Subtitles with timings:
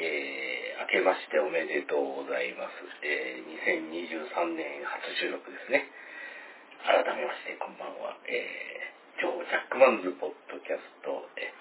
[0.00, 2.72] えー、明けましておめでとうございます。
[3.04, 3.44] えー、
[4.32, 5.92] 2023年初収録ですね。
[6.88, 8.16] 改めまして、こんばんは。
[8.24, 11.52] えー、今日、ジャックマンズポッドキャスト、え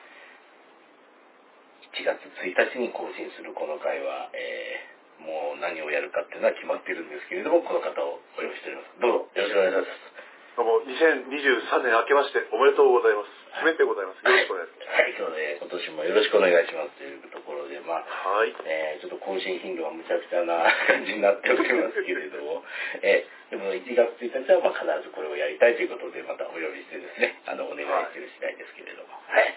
[1.84, 9.04] ー、1月1日に更新するこの回は、えー、もう何をやるかっていうのは決まってるんですけれども、この方をお呼びしております。
[9.04, 10.16] どうぞ、よろしくお願いします。
[10.56, 13.39] どうも、2023年明けましておめでとうございます。
[13.58, 14.22] すべてございます。
[14.24, 14.90] よろしくお願いします。
[14.90, 18.54] はい、そうで、今年もよろしくお願いしますというところで、まあ、はい。
[18.66, 22.64] えーちょっと更新頻度はむちゃくちゃな感じになっておりますけれども、
[23.02, 29.54] えーでも1月1日はまあ必ずこれをやりたいということで、またお呼びしてですね、あの、お願いしている次第ですけれども、はい。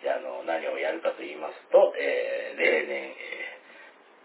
[0.00, 3.54] じゃあ、あの、何をやるかと言いますと、えー例年、えー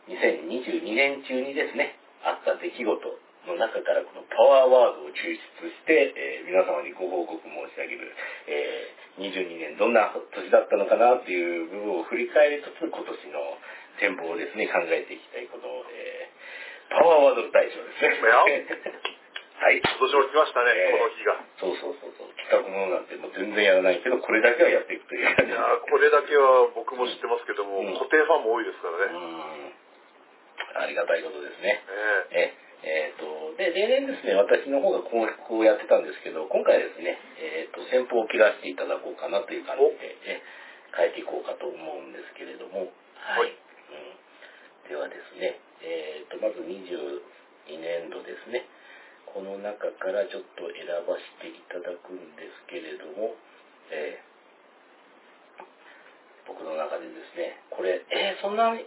[0.10, 5.14] 2022年中にですね、あった出来事の中からこのパワーワードを抽
[5.62, 8.12] 出して、えー皆様にご報告申し上げる、
[8.48, 13.06] えー22年どんな年だったのかなっていう部分を振り返りつつ、今年
[13.36, 13.58] の
[14.00, 16.40] 展望をですね、考えていきたいことを、えー
[16.90, 18.18] パワーワード大賞ですね。
[18.26, 18.42] や
[19.62, 19.78] はい。
[19.78, 21.38] 今年も来ましたね、えーこの日が。
[21.60, 22.34] そうそうそうそう。
[22.34, 29.14] 企画ものなんてもう全然やらないけど、これだけはやっていくという感じいやーこれだけは僕も知ってますけども、うん固定ファンも多いですからね。
[29.14, 30.82] うん。
[30.82, 31.84] ありがたいことですね。
[32.32, 40.42] ええ、えーと、で、例年ですね、私の方がこうこうやってたんですけど、今回はですね、えっ、と、先方を切らせていただこうかなという感じで、え
[40.96, 42.88] 変えていこうかと思うんですけれども、
[43.20, 43.52] はい。
[43.52, 48.64] うん、ではですね、えっ、と、まず22年度ですね、
[49.28, 53.36] この中からちょっと選ばせていただくんですけれども、
[53.92, 54.30] えー
[56.50, 58.82] 僕の中でですね、これ、えーそんなに、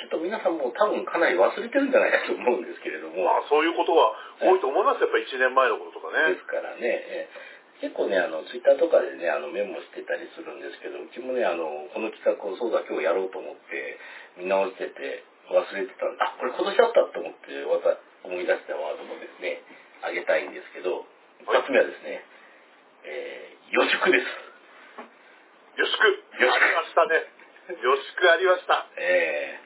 [0.00, 6.48] ちょっと皆さんも多分かなり忘れてるんじゃないかと思うんですけれども、えまあそういうことは多いと思いますやっぱ1年前のこととかねです。
[6.48, 13.96] からね、えー結構ね、あの、ツイッターとかでね、あの、メモしてたりするんですけど、うちもね、あの、この企画をそうだ、今日やろうと思って、
[14.36, 17.96] 見直してて、忘れてたんで、あ、これ今年あったと思って、わざ
[18.28, 19.64] 思い出したワードもですね、
[20.04, 21.08] あげたいんですけど、
[21.40, 22.20] 一発目はですね、
[23.08, 24.28] えー、予祝です。
[25.80, 26.04] よしく、
[26.36, 27.40] よしくありましたね。
[27.80, 28.92] よしくありました。
[29.00, 29.59] えー、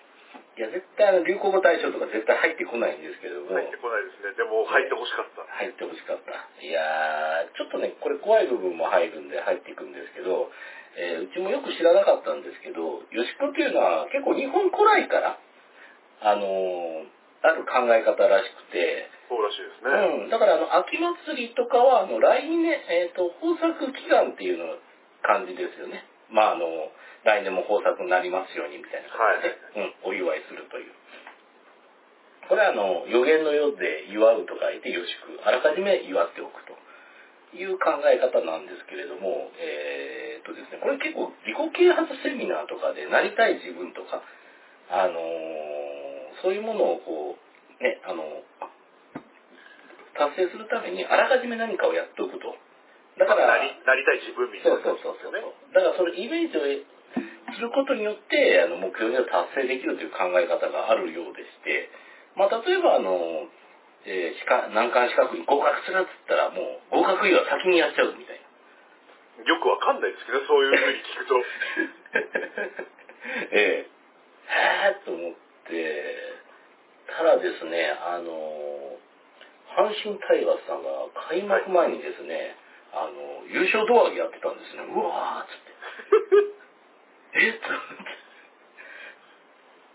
[0.55, 4.39] いや、絶対あの、流行語大賞とか絶対入ってこないんですけれども、入ってこないですね。
[4.39, 5.43] でも入ってほしかった。
[5.51, 6.31] 入ってほしかった。
[6.63, 10.51] いやー、ちょっとね、これ怖い部分も入るんで入っていくんですけど、
[10.95, 15.39] えーうちもよく知らなかったんですけど、吉子っていうのは結構日本古来から、
[16.23, 17.15] あのー
[17.45, 20.25] ある考え方らしくて、そうらしいですね。
[20.25, 24.81] うん、だからあの、秋祭りとかは、あの、来年、えっ、と、豊作祈願っていうの
[25.21, 26.09] 感じですよね。
[26.35, 26.91] まあ、あの、
[27.23, 29.55] 来年も豊作になりますようにみたいな感じで、
[30.05, 30.93] うん、お祝いするという。
[32.51, 36.77] これはあの、予言の世で祝うと書いてよしく、あらかじめ祝っておくと
[37.57, 44.21] いう考え方なんですけれども、えーっとですね、これ結構自己啓発セミナーとかでなりたい自分とか、
[44.91, 46.05] あのー
[46.43, 48.21] そういうものをこう、ね、あの、
[50.13, 52.53] 達成するためにあらかじめ何かをやっておくと。
[53.19, 55.31] だから、なりなりたい自分みたいそうなそうそうそう。
[55.31, 55.41] 感じですよね。
[55.75, 56.63] だからそれイメージを
[57.55, 61.91] することによって、あの、目標には達成できるという考え方があるようでして、
[62.35, 63.47] まあ、例えばあの、
[64.05, 68.43] えー、資格難関資格に合格するっつったら、もう合格以は先にやっちゃうみたいな。
[69.47, 71.39] よくわかんないですけどね、そういうふうに聞くと。
[73.55, 73.95] ええ
[74.47, 75.35] へえと思っ
[75.67, 76.15] て、
[77.17, 78.99] ただですね、あの、
[79.75, 82.57] 阪神タイガースさんが開幕前にですね、
[82.95, 84.87] あの、優勝胴上げやってたんですね。
[84.87, 85.75] うわーっつって。
[87.35, 87.51] え？
[87.51, 88.15] っと思って。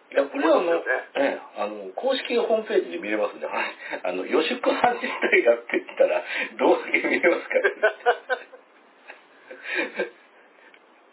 [0.09, 0.81] いや、これはあの、ね
[1.15, 3.71] ええあの、公式ホームページで見れますんで、はい
[4.03, 6.23] あの、予祝阪神タイガースって言ったら、
[6.57, 7.69] 胴上げ見れますから。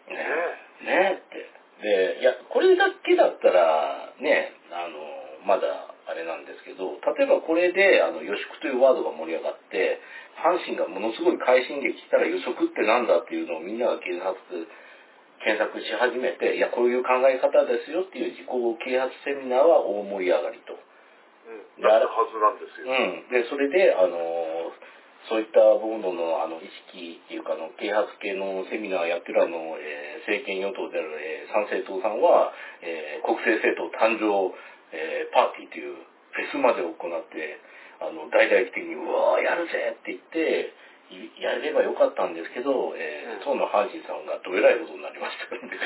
[0.07, 0.17] ね
[0.81, 2.17] え、ねえって。
[2.17, 4.97] で、いや、これだけだったら、ね、あの、
[5.45, 10.01] まだあれなんですけど、例えばこれで、あの、予祝というワードが盛り上がって、
[10.37, 14.37] 阪神がものすごい快進撃したら予測ってなんだっていうのをみんなが検索、
[15.41, 20.77] 検索し始めて、いや、こういう考え方ですよっていう自己啓発セミナーは大盛り上がりと。
[20.77, 21.83] うん。
[21.83, 22.89] なったはずなんですよ。
[22.89, 23.29] うん。
[23.33, 24.73] で、それで、あの、
[25.27, 32.51] そういったボードのあの意識っていうかあの啓発系のセミナーやってるあの、えー政権与党である、えー参政党さんは、
[32.83, 34.55] えー国政政党誕生、
[34.95, 35.99] えーパーティーという
[36.31, 36.95] フェスまで行っ
[37.27, 37.59] て、
[37.99, 40.16] あの、大々的に、うわーやるぜって言
[41.39, 45.77] やればよかったんですけど、えーうん当の阪神さんがどえらいことになりましたんで。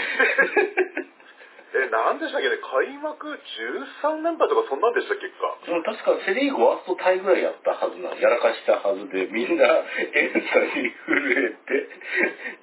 [1.72, 5.56] え、なんでしたっけね、開幕13連敗とかそんなんでしたっけか？
[5.64, 9.64] その確かセリーグワーストタイぐらいやったはずなの、やらかしたはずで、みんな、
[10.12, 11.88] エンサに震えて、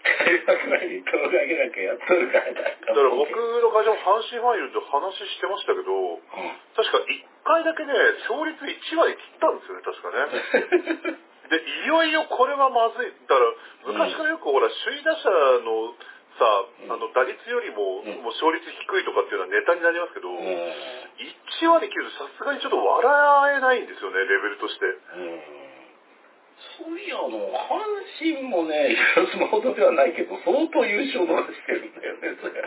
[0.05, 2.53] タ開幕前に動画上げなきゃやっとるからだ。
[2.53, 6.21] から僕の会社も阪神ファンいると話してましたけど、
[6.77, 7.05] 確か1
[7.45, 7.93] 回だけね、
[8.29, 10.11] 勝率1割切ったんですよね、確か
[11.07, 11.17] ね。
[11.89, 13.09] よいよこれはまずい。
[13.09, 13.53] だから、
[13.89, 15.29] 昔からよくほら、首位打者
[15.65, 15.97] の
[16.37, 16.45] さ、
[16.95, 20.39] あの、打率よりも、うんもう勝率低いとかっていうのはネタになりますけど、うん。
[20.39, 24.87] 1割切るとさすがにちょっと笑えないんですよね、レベルとして。
[24.87, 25.41] うん
[26.79, 27.79] そういや、あの、阪
[28.19, 32.63] 神もね、広島ほどではないけど、相当優勝逃してるんだよね、それ。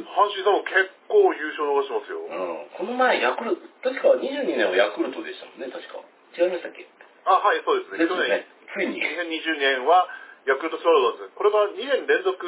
[0.00, 2.24] 阪神さんも結構優勝逃してますよ。
[2.24, 6.00] うん、この前、ヤクルト、確か22年はヤクルトでしたもんね、確か。
[6.40, 6.88] 違いましたっけ？
[7.24, 7.98] あ、はい、そうですね。
[7.98, 8.46] ですよね。
[8.74, 9.00] ついに。
[9.00, 10.08] 2020年は
[10.46, 12.44] ヤクルトスワローズ、これが2年連続、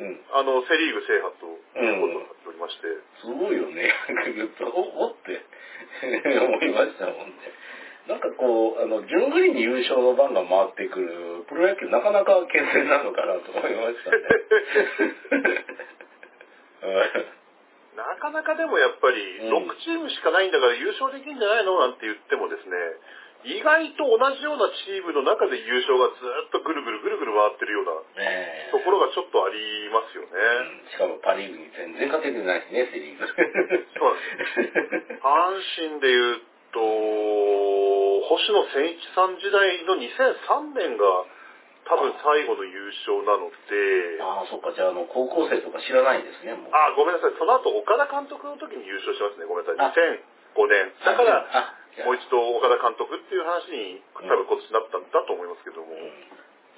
[0.00, 0.20] うん。
[0.32, 1.46] あの、セ・リーグ制覇と
[1.76, 2.88] いうことになっておりまして、
[3.20, 3.92] すごいよね、ヤ
[4.24, 4.64] クルト。
[4.70, 5.44] お、おって
[6.40, 7.34] 思いましたもんね。
[8.08, 14.18] なんかこう、あの、順繰りに優勝の番が回ってくる、プロ野球なかなか健全なのかなと思いましたね。
[17.96, 22.76] なかなかでもやっぱりうん6チームしかないんだから優勝できるんじゃないのなんて言ってもですね、
[23.44, 27.92] 意外と同じようなチームの中で優勝がずっとぐるぐるぐるぐる回ってるような
[28.72, 30.28] ところがちょっとありますよね。
[30.28, 33.24] うんしかもパ・リーグに全然勝ててないしね、セ・リーグ。
[33.24, 35.24] そうなんです。
[35.24, 35.56] 阪
[35.88, 36.80] 神で言うと、
[38.28, 41.04] 星野千一さん時代の2003年が
[41.88, 46.70] 多分最後の優勝なので、 ああ、そっか、じゃあ、あの、高校生とか知らないんですね、もう。
[46.70, 47.32] あ、ごめんなさい。
[47.38, 49.46] その後、岡田監督の時に優勝してますね。
[49.46, 50.20] ごめんなさい。
[50.54, 50.92] 2005年。
[51.04, 51.74] だかあら、
[52.04, 55.92] もう一度岡田監督っていう話に多分今年なったんだと思いますけども。
[55.92, 56.12] うん。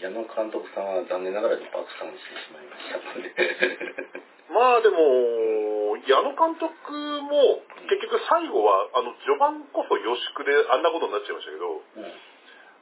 [0.02, 3.30] 矢野監督さんは残念ながらに爆散してしまいましたので。
[4.50, 6.92] まあでも、矢野監督
[7.22, 12.12] も結局最後は、あの、序盤こそ予宿であんなことになっちゃいましたけど、うん。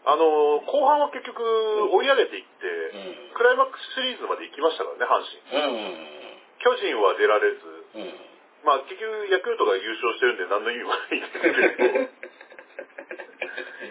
[0.06, 1.44] あの、後半は結局
[1.92, 3.34] 追い上げていって、うん。
[3.34, 5.20] クライマックスシリーズまで行きましたからね、阪
[5.52, 5.62] 神。
[5.62, 6.20] うん
[6.60, 7.56] 巨人は出られず、
[7.94, 8.29] うんうん
[8.64, 12.08] まあ結局ヤクルトが優勝してるんで何の意味もないんですけど、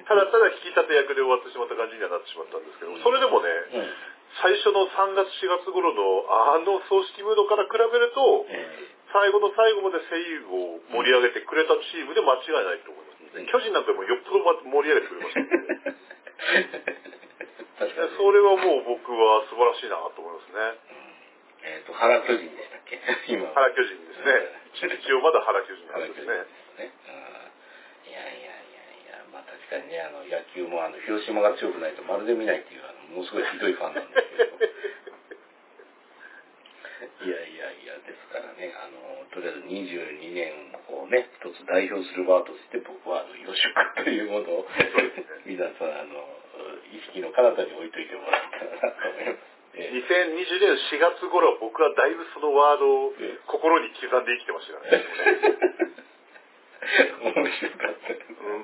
[0.08, 3.94] ただただ引き立て役で終わってしまった感じにはなってしまったんですけど、それでもね、うん
[4.46, 6.22] 最初の3月4月頃の
[6.54, 8.70] あの葬式ムードから比べると、え
[9.12, 13.42] 最後の最後までセ・リーグを盛り上げてくれたチームで間違いないと思います。
[13.42, 15.42] うん巨人なんかもよっぽど盛り上げてくれました。
[18.18, 20.78] それはもう僕は素晴らしいなと思いますね。
[21.64, 23.02] えっ、と、原巨人でしたっけ？
[23.34, 23.54] 今は。
[23.54, 24.59] 原巨人ですね。
[24.78, 26.46] 一応まだ原巨人なんですね。
[28.08, 34.70] いやいやいやいや、まあ確かにね、あの、野球もあの、広島が強くないとまるで見ないっていう、あの、ものすごいひどいファンなんですけど。
[37.24, 40.52] いやいやいや、ですからね、あの、とりあえず22年
[40.92, 43.72] をね、一つ代表するバーとして僕は、あの、予祝
[44.04, 44.68] というものを、
[45.46, 46.16] 皆さん、あの、
[46.92, 49.59] 意識の彼方に置いといてもらったらなと思います。
[49.76, 55.04] ええ2020年4月頃は僕はだいぶそのワードをええ心に刻んで生きてましたからね。
[57.22, 58.16] 面白かった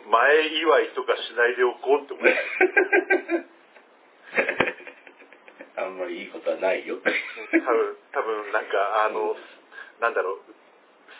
[0.09, 2.37] 前祝いとかしないでおこうって思いまし
[5.75, 5.81] た。
[5.85, 6.97] あんまりいいことはないよ。
[6.97, 9.35] 多分、多分なんか、あの、
[9.99, 10.39] なんだろう、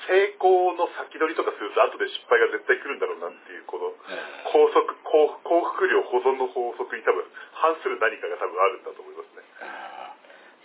[0.08, 3.94] 成功の先取りとかすると後で失敗が絶対来るんだろうなっていう、この、
[4.52, 9.25] 高速、幸幸福量保存の法則に多分反する何かが多分あるんだと思いますね。
[9.62, 10.16] あ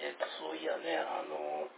[0.01, 1.69] ーえっ、と、そういやね、あの、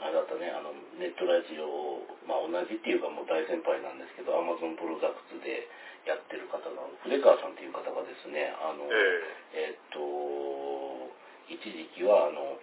[0.00, 5.68] あれだったね、あの、ネットラジオ、まあ同じっていうかもう大先輩なんですけど、アマゾンプロダクツで
[6.08, 9.76] やってる方の、筆川さんっていう方がですね、あの、ええ。
[9.76, 11.12] っ、と、
[11.52, 12.58] 一時期は、あの、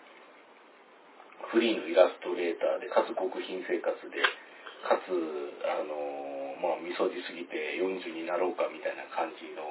[1.54, 4.22] フリーのイラストレーターで、かつ極貧生活で、
[4.86, 5.14] かつ、
[5.66, 9.66] あの、まあ、みそじすぎて40になろうかみたいな感じの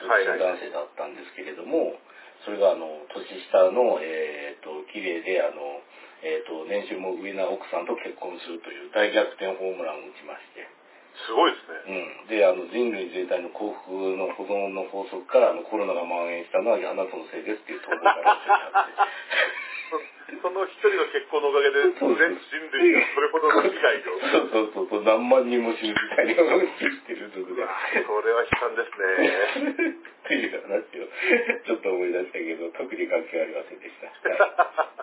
[0.00, 1.96] 独身男性だったんですけれども、
[2.44, 5.80] それが、あの、年下の、えー、と、綺麗で、あの、
[6.24, 10.68] えっ、と、年収も上な奥さんと結婚するという大逆転ホームランを打ちまして、
[11.14, 12.26] すごいですね。
[12.26, 18.26] うん、であの人類全体の幸福の保存の法則からあのコロナが蔓延したのはあなたのせいですっていう投稿がって
[20.42, 24.18] そその一人の結婚のおかげで全人類がそれほどの被害を。
[24.50, 28.90] そうそうそうそう何万人も死ぬみたいな思いしてるのでうわそれは悲惨です
[29.78, 29.94] ね。
[30.24, 31.06] っていう話を
[31.66, 34.93] ちょっと思い出したけど特に関係ありませんでした。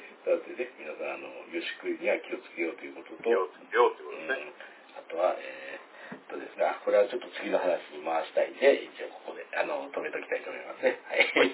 [0.24, 3.28] だってね皆さんあの予祝には気をつけようということと。
[3.28, 4.52] よよってことうんですね。
[4.96, 11.00] あとは、えー、っとですが、これはちょっと次の話に回したいんで、一応ここで、あの、止めときたいと思いますね。
[11.08, 11.26] はい。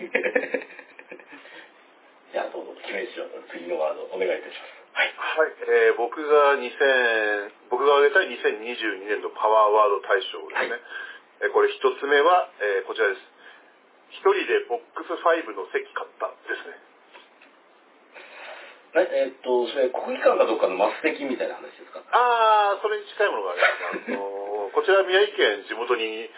[2.33, 4.79] じゃあ、どうぞ、決め師匠、次のワードお願いいたします。
[4.93, 5.15] はい。
[5.17, 10.71] はい、えー僕が2000、僕が挙げたい2022年度パワーワード大賞ですね。
[10.71, 10.81] はい
[11.41, 13.21] えーこれ一つ目は、えーこちらです。
[14.11, 16.08] 一人でボックス5の席買ったですね。
[19.01, 22.03] ええっと、それ国技館かどっかのマス席みたいな話ですか？
[22.11, 23.69] ああ、それに近いものがありま
[24.05, 24.13] す。
[24.13, 26.29] あのこちら宮城県地元に、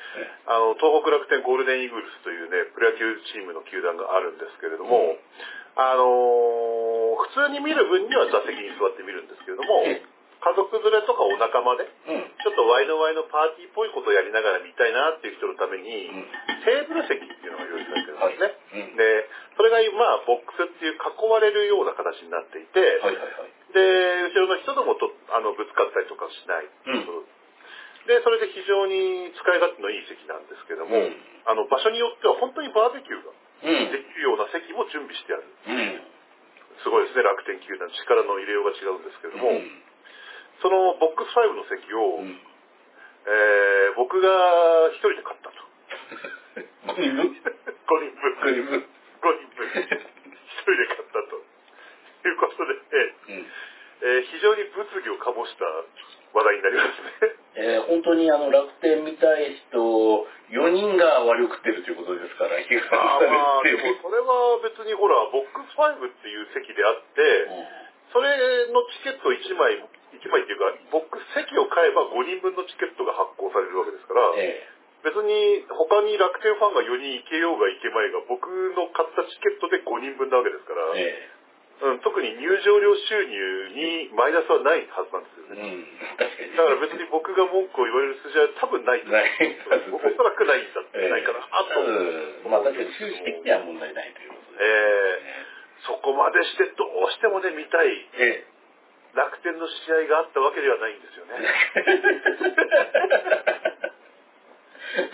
[0.47, 5.19] あの、東北楽天ゴールデンイーグルスというね、プロ野球チームの球団があるんですけれども、うん。
[5.77, 6.05] あの
[7.17, 10.03] 普通に見る分には座席に座って見るんですけれども、え
[10.41, 12.25] 家族連れとかお仲間で、うん。
[12.41, 16.29] ちょっとワイのワイのパーティーっぽいことをやりながら見たいなっていう人のために、うん
[16.61, 18.45] テーブル席っていうのが用意されてるんですね。
[18.45, 19.05] はいうんで、
[19.57, 23.53] それがまあボックスっていう囲われるような形になっていて、はいはいはい。
[23.73, 26.69] で、後ろの人ともとあのぶつかったりとかしない。
[26.69, 27.25] うん
[28.09, 31.17] で、それで非常に使い勝手のいい席なんですけども、うん
[31.49, 33.93] あの場所によっては本当にバーベキューがうん。
[33.93, 35.45] できるような席も準備してある。
[35.45, 36.01] うん。
[36.85, 37.89] すごいですね、楽天球団。
[37.93, 39.90] 力の入れようが違うんですけども、うん
[40.63, 42.29] そのボックス5の席を、うん。
[42.31, 44.29] えー僕が
[44.95, 45.61] 一人で買ったと。
[46.95, 47.17] 5人？
[47.17, 48.33] 分5人分。
[48.41, 48.81] 5人分。
[48.81, 49.67] 5人分。
[49.69, 51.37] 一人で買ったと。
[52.21, 52.73] いうことで、
[53.29, 53.47] うん。
[54.03, 55.65] えー非常に物議を醸した
[56.33, 57.37] 話題になりますね。
[57.57, 59.77] えー本当にあの楽天見たい人
[60.51, 67.23] 4人が割り食ってるということですから、被害あーまあ、でもそれは別にほら、ボックス5っていう席であって、
[68.13, 74.67] それのチケット1枚、1枚っていうか、ボックス席を買えば5人分のチケットが発行されるわけですから、え
[75.01, 81.41] 別に他に楽天ファンが4人行けようが行けまいが、僕の買ったチケットで5人分なわけですから、ええ
[81.81, 85.81] うん、特に入場料収入にマイナスはないはずなんですよえうね。
[85.81, 85.89] ん。
[86.21, 86.53] 確かに。
[86.53, 89.09] だから別に僕が文句を言われる筋は多分ないと
[89.97, 91.81] おそらくないんだってええないかな、 あと。
[91.81, 94.65] うんまあ確かに収支的には問題ないということで。
[94.69, 98.45] ええそこまでしてどうしてもね、見たいえ
[99.15, 101.35] 楽天の試合があったわけではないんですよね。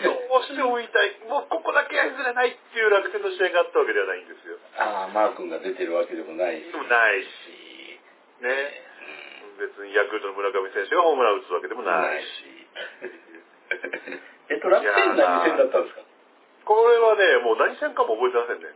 [0.05, 1.19] どうしても見たい？
[1.29, 4.57] もうここだけは譲れないっていう楽天の試合があったわけではないんですよ。
[4.79, 6.71] ああ、マー君が出てるわけでもないし。
[6.73, 7.29] でもないし、
[8.41, 8.83] ね。
[9.59, 12.27] 別にヤクルトの村上選手がホームラン打つわけでもないし。
[14.49, 16.03] えっと、楽天何戦だったんですか？
[16.67, 18.67] これはね、もう何戦かも覚えてませんね。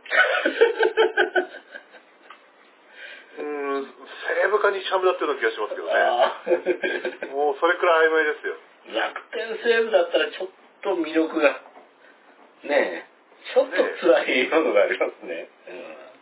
[3.37, 3.45] うー
[3.79, 7.31] ん、西武か日ハムだったような気がしますけどね。
[7.31, 8.55] もうそれくらい曖昧ですよ。
[8.97, 10.49] 楽天西武だったらちょっ
[10.81, 11.61] と魅力が、
[12.65, 13.11] ねえ、
[13.53, 15.47] ちょっと辛いものがありますね。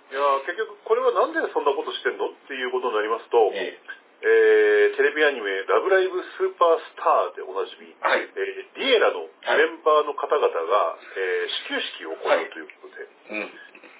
[0.09, 3.77] いやー結局これはなんでそんなことしてんのっていうことになりますとうん、え
[4.25, 8.25] えーテレビアニメ「ラブライブスーパースター」でおなじみ、えはい。
[8.25, 9.29] えーディエラのメ
[9.69, 13.51] ンバーの方々が、えー始球式を行うということで、うん。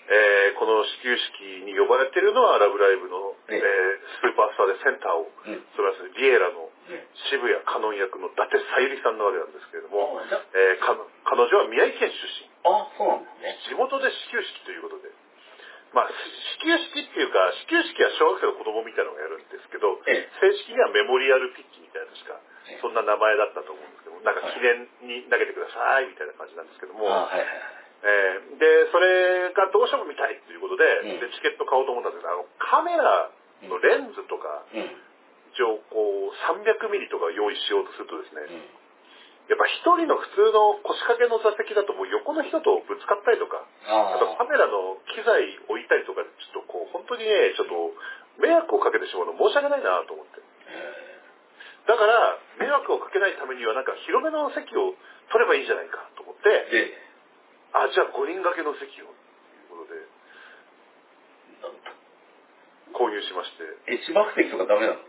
[0.10, 3.64] えーこの始球式に呼ばれているのは「ラブライブの」えーええ
[4.22, 5.66] スーパースターでセンターをうん。
[5.76, 10.20] それはディエラのね渋谷カノン役の伊達さゆりさんなわけなんですけれども、
[10.54, 10.98] えーか
[11.30, 12.50] 彼女は宮城県出身。
[12.66, 13.58] あ、そうなんですね。
[13.70, 15.10] 地元で始球式ということで、
[15.94, 22.34] まあ、始球式っていうか、始球式は小学生の子供みたいなのがやるんですけど、え正式にはメモリアルピッチみたいなしか
[22.68, 27.79] ええ、そんな名前だったと思うんですけど、なんか記念に投げてくださいみたいな感じなんですけども、あはいはいはい。
[28.00, 33.32] えーで、それがどうしても見たいということで、うんでチケット買おうと思ったんですけど、あのカメラ
[33.68, 34.92] のレンズとか、うん。
[35.50, 38.70] 一応こう300ミリとか用意しようとするとですね、うん。
[39.50, 47.74] やっぱ一人の普通の腰掛けの座席だともう横の人とぶつかったりとか、あとカあメラの機材置いたりとかでちょっとこう本当にねちょっと
[48.38, 50.38] 迷惑をかけてしまうの申し訳ないなと思って
[51.90, 54.94] だから迷惑をかけないためにはなんか広めの席を
[55.34, 56.46] 取ればいいじゃないかと思って
[57.74, 57.88] あ。
[57.94, 59.16] じゃあ5人掛けの席をとい
[59.66, 60.02] うことで
[62.94, 65.00] 購入しましてえ、芝生席とかダメなの？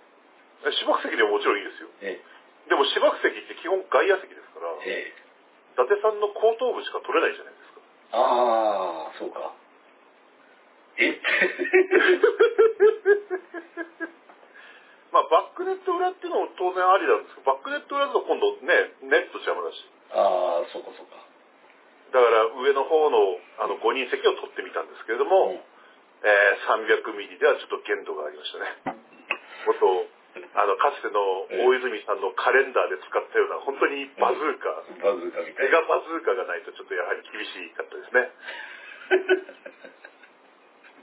[0.68, 2.20] え芝生席でももちろんいいですよえ
[2.68, 5.80] でも芝生席って基本外野席ですからえ、ええ。
[5.80, 7.80] 伊達さんの後頭部しか取れないじゃないですか
[8.12, 9.54] ああ、そうか。
[10.98, 11.16] え？
[15.10, 21.16] まあバックネット裏っていうのも当然ありなんですけどバックネット裏だと今度ねネット邪魔だしああ、そうかそうか。
[22.10, 25.70] だから上の方のあの5人席を取ってみたんですけれども、うん
[26.20, 29.00] えー300ミリではちょっと限度がありましたね。
[29.64, 30.04] もっと、
[30.52, 31.16] あの、かつての
[31.64, 34.68] 大泉さんのカレンダーで使ったような、本当にバズーカ、
[35.00, 35.72] バズーカみたいな。
[35.72, 38.28] メガバズーカがないとちょっとやはり厳しかったですね。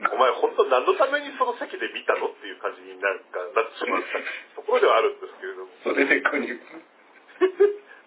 [0.14, 2.30] お前本当何のためにその席で見たの？
[2.30, 5.72] っていう感じになんかなってしまったところではあるんですけれども。
[5.82, 6.54] それでここに。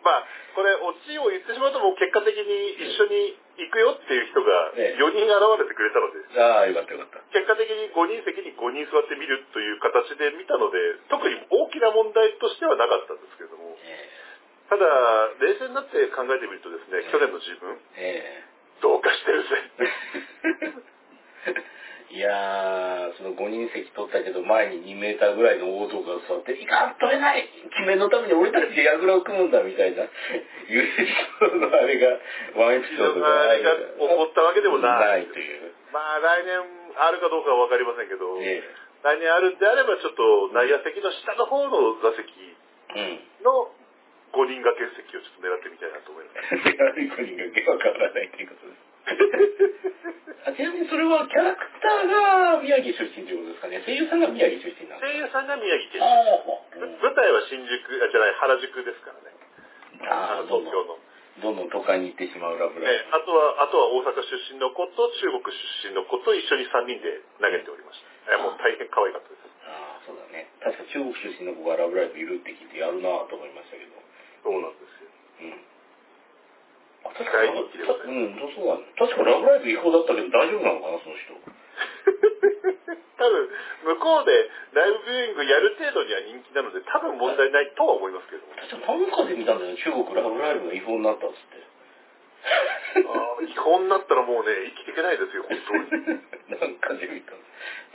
[0.01, 0.25] まあ、
[0.57, 2.43] これ、オチを言ってしまうと、もう結果的に
[2.81, 7.21] 一緒に行くよっていう人がええ4人現れてくれたので、ああ、よかったよかった。
[7.37, 10.81] 結果的に5人席に5人座って見るという形で見たので、
[11.13, 14.09] 特に大きな問題としてはなかったんですけれども、え
[14.71, 14.87] ただ、
[15.43, 19.49] 冷静になって考えてみるとですね、去年の自分、ええどうかしてるぜ。
[22.11, 31.07] いやー、その5人席取ったけど、前に2メーターぐらいの大男が座って、いかん、取れない記念のために俺たちで櫓を組むんだ、みたいな、いうエピ
[31.39, 32.19] ソードのあれが、
[32.59, 35.23] ワンエピソードがあれが起こったわけでもない。
[35.23, 35.71] ないという。
[35.95, 36.59] まあ来年
[36.99, 38.63] あるかどうかはわかりませんけど、え
[39.03, 42.27] 来年あるんであればちょっと内野席の下の方の座席
[42.99, 43.23] え。
[43.39, 43.47] うん。
[43.47, 43.71] の
[44.35, 46.59] 5人掛け席をちょっと狙ってみたいなと思います。
[46.59, 48.90] 悪い子にがけわからないということです。
[50.47, 52.09] あちなみにそれはキャラクター
[52.57, 53.83] が宮城出身ということですかね。
[53.85, 59.37] 声優さんが宮城出身なんです声優さんが宮城県かああ、ぶ舞台は新宿、あ、じゃない、原宿ですからね。
[60.09, 60.99] ああ、東京の。
[61.41, 68.35] どんどん都会に行ってしまうラブラえあとは、あとは大阪出身の子と中国出身の子と一緒に3人で投げておりました。
[68.35, 69.41] えもう大変可愛かったです。
[69.65, 70.51] ああ、そうだね。
[70.61, 73.93] 確か中国出身の子がラブライブいるって聞いてやるなぁと思いましたけど。
[74.43, 75.09] そうなんですよ。
[75.41, 75.70] うん。
[77.05, 78.93] あ確か大人気でございますうん、そうなんだ。
[78.97, 81.33] 確かラブライブ違法だったけど大丈夫なのかな、その人。
[83.21, 83.49] 多分、
[83.85, 88.55] 向こうでライブビューイングやる程度には人気なので、多分問題ないとは思いますけれども。
[88.57, 89.77] 確かなんかで見たんだよね。
[89.77, 91.61] 中国ラブライブが違法になったっつって。
[92.41, 96.21] あー違法になったらもうね、生きていけないですよ、本当に。
[96.61, 97.33] なんかで見た。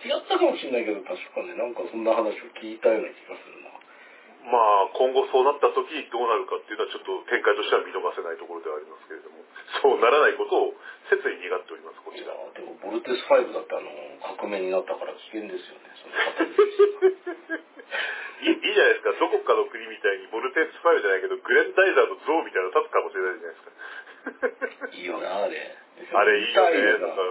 [0.05, 3.74] 違ったかもしれないけど、確かね、なんかそんな話を聞いたような気がするな。
[4.45, 9.41] まあ、今後そうなった時どうなるかっていうのはちょっと展開としては見逃せないところではありますけれども、
[9.81, 10.77] そうならないことを
[11.09, 12.33] 切に願っております、こいちら。
[12.33, 13.89] やでも、ボルテス5だってあの、
[14.37, 15.89] 革命になったから危険ですよね、
[18.45, 23.71] いいじゃないですか、どこかの国みたいにボルテス5じゃないけど、グレンダイザーの像みたいなの立つかもしれないじゃないですか。
[24.93, 25.75] いいよな、あれ。
[26.13, 26.77] あれいいよね。
[26.77, 27.21] 見たなんか、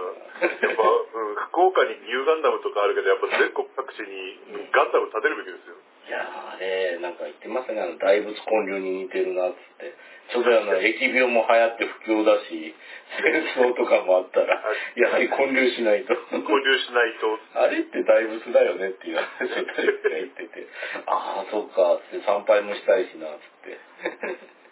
[0.67, 4.39] やっぱ、うん、福岡にニューガンダムとかあるけど、やっぱ全国各地に
[4.71, 5.75] ガンダム建てるべきですよ。
[6.05, 9.93] いやーあれ、なんか言ってましたね、あの、大仏建立に似てるなっつって。
[10.29, 12.73] ちょうどあの、疫病も流行って不況だし、
[13.21, 14.57] 戦争とかもあったら、
[14.97, 16.13] やはり建立しないと。
[16.33, 17.37] 交流しないと。
[17.61, 20.67] あれって大仏だよねっていう話を言ってて、
[21.05, 23.77] ああ、そうか、つって参拝もしたいしな、つって。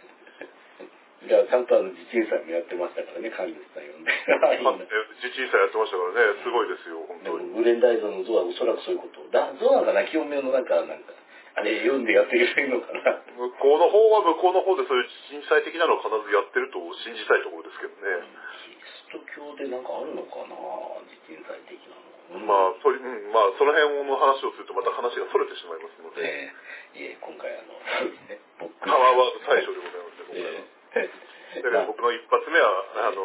[1.23, 4.11] いや、ちゃんとあの、地鎮祭もやってましたからね、神主さん呼んで。
[4.11, 7.53] ああいいなあ自治さんやってましたからね、すごいですよ、本当に。
[7.55, 9.23] グレンダイザーの像はおそらくそういうこと。
[9.31, 11.13] だ像なんかな、清めのなんか、なんか、
[11.53, 13.21] あれ読んでやってくれるのかな。
[13.37, 18.25] 向こうの方は向こうの方でそういう震災的なのを必ずやってると信じたいところですけどね。
[18.65, 20.57] キリスト教でなんかあるのかな、
[21.05, 22.41] 地鎮祭的なの。
[22.41, 26.49] まあ、それ、うん、まあ、その辺の話をするとまた話が逸れてしまいますので、え
[26.97, 28.41] えいえ、今回あの、そうですね、
[28.81, 30.65] パワーワード最初でございますね、
[30.97, 31.05] え
[31.53, 32.65] えだから僕の一発目は、
[33.05, 33.21] あの、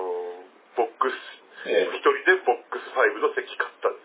[0.76, 1.16] ボックス、
[1.72, 3.88] ええ一人でボックス5の席買った。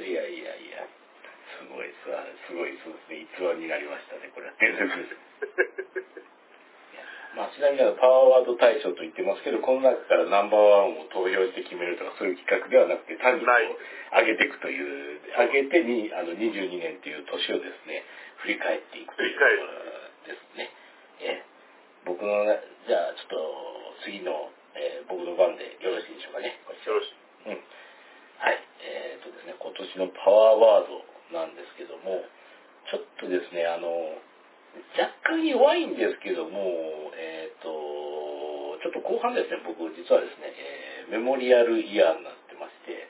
[0.00, 0.86] いやいやいや、
[1.58, 6.22] すごいさ、すごいそうですね、逸話になりましたね、これは伝説です。
[7.36, 18.04] まあ、ちなみにパワーワード大賞と言ってますけど、この中からナンバーワンを投票して決めるとかそういう企画ではなくて、単に上げていくという、上げてにあの22年という年をですね、
[18.44, 19.38] 振り返っていくという
[20.28, 20.70] ですね。
[21.20, 21.42] え
[22.04, 26.56] 僕のね、じゃあちょっと次の、えー僕の番でよろしいでしょうかね。
[26.86, 27.52] よろしい。
[27.52, 27.60] うん。
[28.38, 28.58] はい。
[28.80, 32.22] えっ、とですね、今年のパワーワードなんですけども、
[32.92, 33.88] ちょっとですね、あの、
[34.96, 43.04] 若干弱いんですけども、えっ、と、ちょっと後半ですね、僕実はですね、えーメモリアルイヤーになってまして、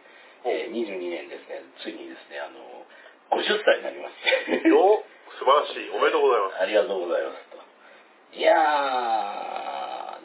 [0.44, 2.86] えー22年ですね、ついにですね、あの、
[3.30, 4.16] 50歳になりまし
[4.62, 4.68] て。
[4.68, 5.04] よ
[5.38, 5.90] 素晴らしい。
[5.94, 6.62] おめでとうございます。
[6.62, 7.62] ありがとうございますと。
[8.36, 8.52] いや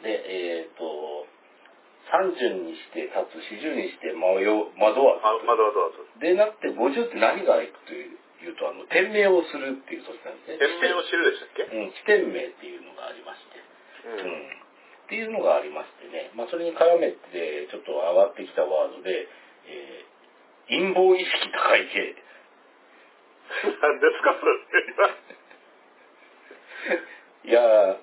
[0.00, 1.17] ー、で、えっ、と、
[2.08, 6.20] 30にして立つ、40にして迷う、惑わあ、ずまだまだまだ。
[6.20, 8.04] でなって50って何がいくとい
[8.48, 10.58] うと、あの、店名をするっていう年なんですね。
[10.58, 11.62] 店名を知るでしたっけ？
[11.68, 13.60] うん、地点名っていうのがありまして。
[14.08, 14.24] う。
[14.24, 14.58] うんん。
[15.08, 16.30] っていうのがありましてね。
[16.36, 19.28] まあ、それに絡めて、ちょっと上がってきたワードで、
[19.68, 22.14] えー、陰謀意識高い系。
[23.80, 24.52] 何ですか、それ。
[27.50, 27.96] いやー、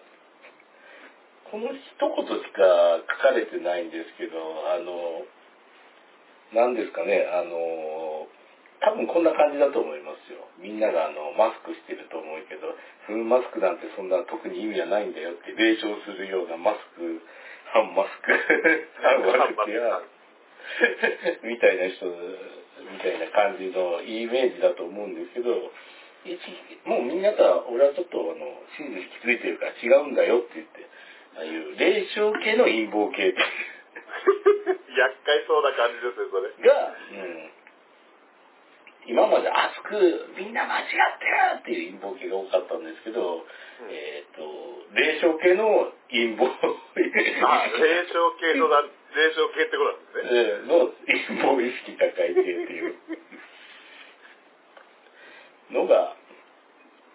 [1.51, 4.37] この一言しか書かれてないんですけど、
[4.73, 5.25] あの、
[6.53, 8.27] 何ですかね、あの、
[8.81, 10.45] 多分こんな感じだと思いますよ。
[10.61, 12.75] みんながあの、マスクしてると思うけど、
[13.09, 17.21] フルマスクなんてそんな特に意味はないんだよって冷笑するようなマスク、
[17.73, 18.29] 反マスク、
[19.01, 20.01] 反マスクや、
[21.45, 25.49] みたいな人、みたいな感じのイメージだと思うんですけど、
[26.25, 26.37] 一
[26.85, 30.89] もうみんなが、俺はちょっとあの、真実気づいてるから違うんだよって言って、
[31.35, 33.29] ああいう霊障系の陰謀系。
[33.29, 33.39] っ て
[34.95, 36.69] 厄介そうな感じですね、それ。
[36.69, 37.51] が、うん、
[39.07, 43.91] 今まで熱くみんな間違ってるっていう陰謀系が多かったんですけど、うん。
[43.91, 44.41] えっ、と、
[44.95, 46.49] 霊障系の陰謀。
[46.49, 50.29] あ、霊障系のな、霊障系ってことなんですね。
[50.31, 52.95] えーの陰謀意識高い系っていう。
[55.71, 56.15] のが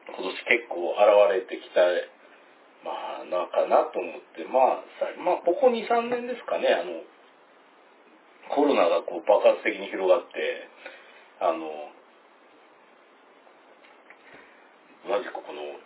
[0.08, 1.80] 今年結構現れてきた
[2.84, 7.04] まあなんかなと思ってまあさまあここ23年ですかねあの
[8.54, 10.68] コロナがこう爆発的に広がって
[11.40, 11.90] あの
[15.08, 15.80] 同じくこの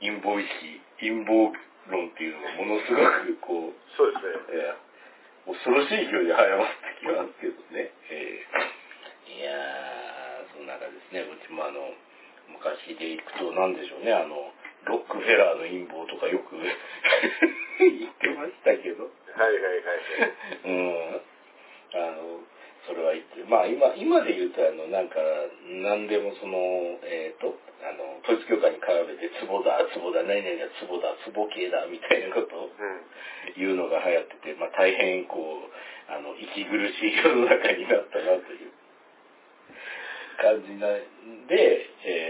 [0.00, 1.50] 陰謀意識陰謀
[1.90, 4.76] 論っていうのがものすごくこうそうですね。
[4.76, 4.90] えー
[5.50, 7.90] 恐ろしい勢いで早まってきますけどね。
[8.12, 11.80] えーいやー、その中ですね、うちもあの、
[12.52, 14.52] 昔で行くと何でしょうね、あの、
[14.86, 20.68] ロックフェラーの陰謀とかよく言ってましたけど、はいはいはい。
[20.68, 20.72] う
[21.16, 21.30] ん。
[21.90, 22.44] あの、
[22.88, 25.20] それは言って、まあ今、今で言うとあの、なんか、
[25.84, 26.56] 何でもその、
[27.04, 27.52] えっ、と、
[27.84, 33.60] あの、統一教会に絡めて、ツボだ、ツボだ、何々がツボだ、ツボ系だ、みたいなことをうん。
[33.60, 38.72] いうのが流行ってて、まあ、大変こう、あの、息苦しい世の中になったなという
[40.40, 42.29] 感じなんで、え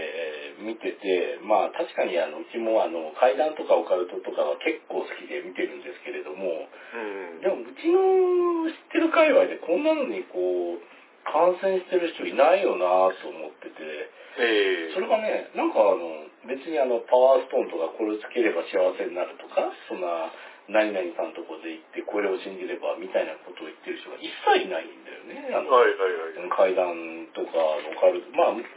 [0.61, 7.41] 見てて、まあ確かにあの、うちもあの、階段とかオカルトとかは結構好きで見てるんですけれども、うん。
[7.41, 10.81] でもうちの知ってる界隈でこんなのにこう、
[11.27, 20.31] 感染してる人いないよなと思ってて、ええそれがね、なんかあの、別にあの、パワーストーンとかこれをつければ幸せになるとか、そんな、
[20.69, 25.51] 何々さんとこで行ってこれを信じればみたいなことを言ってる人が一切いないんだよね。
[25.53, 26.49] あのはいはいはい。
[26.49, 28.69] 階段とかオカルト、まあ昔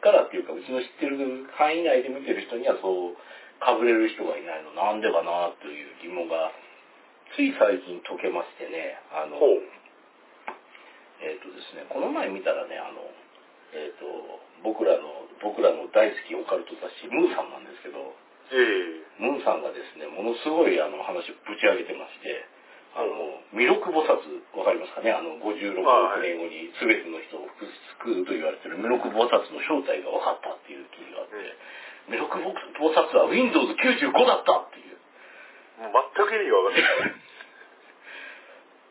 [0.00, 3.16] からっていうかうちの知ってる範囲内で見てる人にはそう
[3.60, 6.52] かぶれる人がいないのなんでかなという疑問が
[7.36, 9.36] つい最近解けましてね、あの。
[11.16, 13.00] えっ、とですね、この前見たらね、あの、
[13.72, 14.04] えっ、と、
[14.60, 18.12] 僕らの、僕らの大好きオカルト雑誌、ムーさんなんですけど、
[18.52, 22.44] ええムーさんがですね、ものすごいあの話をぶち上げてまして、
[22.96, 24.16] あの、弥勒菩薩、
[24.56, 25.12] わかりますかね？
[25.12, 27.44] あの、56億年後に全ての人を
[28.00, 31.36] 救うと言われてる弥勒菩薩の正体が分かったっていう記事があって、
[32.08, 32.56] 弥勒菩
[32.96, 34.96] 薩は Windows95 だったっていう。
[35.76, 37.20] もう全く意味が分かんない。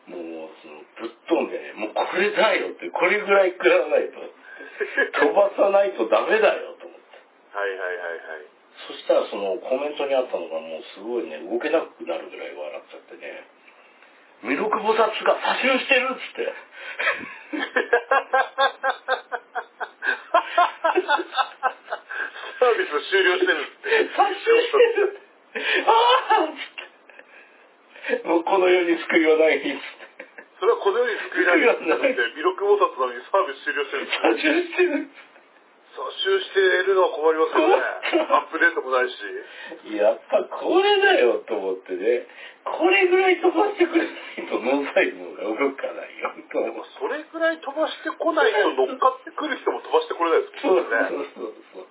[0.06, 4.22] もう、その、ぶっ飛んでね、もうこれだよって、これぐらい食らわないと、
[5.18, 7.18] 飛ばさないとダメだよと思って。
[7.58, 8.46] はいはいはいはい。
[8.86, 13.42] そしたらそのコメントにあったのがもうすごいね、動けなくなるぐらい笑っちゃってね、
[14.42, 15.08] 弥勒菩薩が
[15.40, 16.52] 差ししてるっつ って。
[22.58, 24.08] サービス終了してるって。
[24.16, 25.20] 差ししてる
[25.86, 25.92] あ
[26.40, 28.28] あっつって。
[28.28, 29.80] もうこの世に救いはないっつって。
[30.60, 35.08] それはこの世に救いられるんだって、弥勒菩薩なのにサービス終了してるんです差ししてる。
[35.96, 37.80] 差集しているのは困りますよね。
[38.28, 39.16] アップデートもないし。
[39.96, 42.28] やっぱこれだよと思ってね、
[42.68, 46.92] これぐらい飛ばしてくれないと脳細胞が動かないよと思って。
[47.00, 50.76] それぐらい飛ばしてこないと乗っかってくる人も飛ばしてこれないですそう。
[50.76, 50.92] そうそ
[51.48, 51.88] うそう。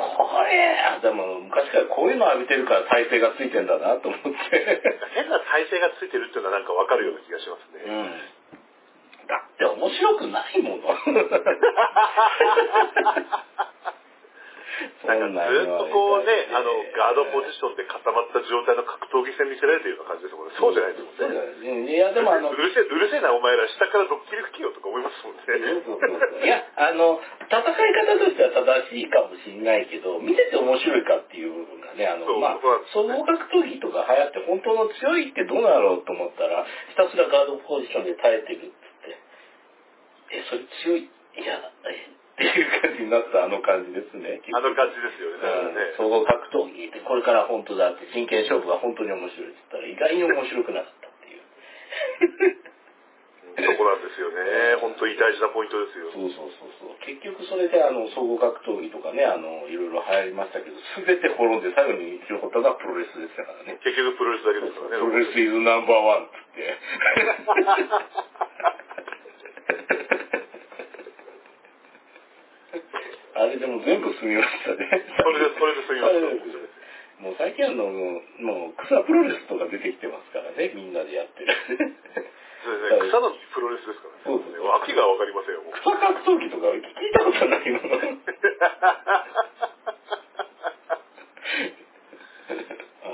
[0.00, 4.32] これ、あでも昔からこういうの浴びてるから体勢がついてんだなと思って。
[5.12, 7.82] 変な体勢がついてるっていうのはなんかわかるような気がしますね。
[7.84, 8.06] うん。
[9.26, 10.82] だって面白くないもの。
[15.18, 20.56] なんかずっとこうね、あの、ガードポジションで固まった状態の格闘技戦見せられてるような感じですもんね。
[20.56, 21.32] そうじゃないですもんね。
[21.32, 21.92] だよね。
[21.92, 25.42] いや、でもあの、うるせえ、うるせえなお前ら下からドッキリ吹きよとか思いますもんね。
[25.84, 32.60] そうそうそういや、あの、戦い方としては正しいかもしれないけど、見てて面白いかっていう部分がね、あの、そうまあ
[32.92, 39.18] 総合格闘技とか流行って本当の強いってどうなろうと思ったら、ひたすらガードポジションで耐えてるっつって、
[40.32, 41.56] え、それ強いいや、
[41.88, 44.40] え、っていう感じになったあの感じですね。
[44.56, 46.00] あの感じですよね。
[46.00, 51.44] 総合格闘技ってこれから本当だって真剣勝負が本当に面白いって言ったら意外に面白くなかったっていう。
[53.52, 54.80] そこなんですよね。
[54.80, 56.08] 本当に大事なポイントですよ。
[56.08, 56.96] そうそうそうそう。
[57.04, 63.76] 結局それであの総合格闘技とかね、あの、いろいろ流行りましたけど、すべて滅んで最後に生き残ったのはプロレスでしたからね。
[63.84, 65.04] 結局プロレスだけですからね。
[65.04, 66.80] プロレスイズナンバーワンって。
[73.42, 74.86] あれでも全部済みましたね。
[75.18, 76.30] それで、それで済みました。
[76.30, 76.62] で
[77.22, 81.54] もう最近あの、もう草プロレスとか出てきてますからね、みんなでやってる。
[82.62, 83.10] そうですね。
[83.10, 84.22] 草のプロレスですからね。
[84.26, 85.72] そうそうそう脇がわかりませんよ、もう。
[85.74, 86.82] 草格闘技とか聞い
[87.14, 87.98] たことないもの。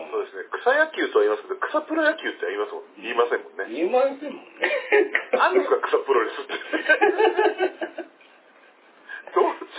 [0.08, 0.44] そうですね。
[0.60, 2.84] 草野球とは言いますけど、草プロ野球って言いますもん。
[3.00, 3.64] 言いませんもんね。
[3.68, 4.72] 言いませんもんね。
[5.32, 8.08] 何ですか、草プロレスって。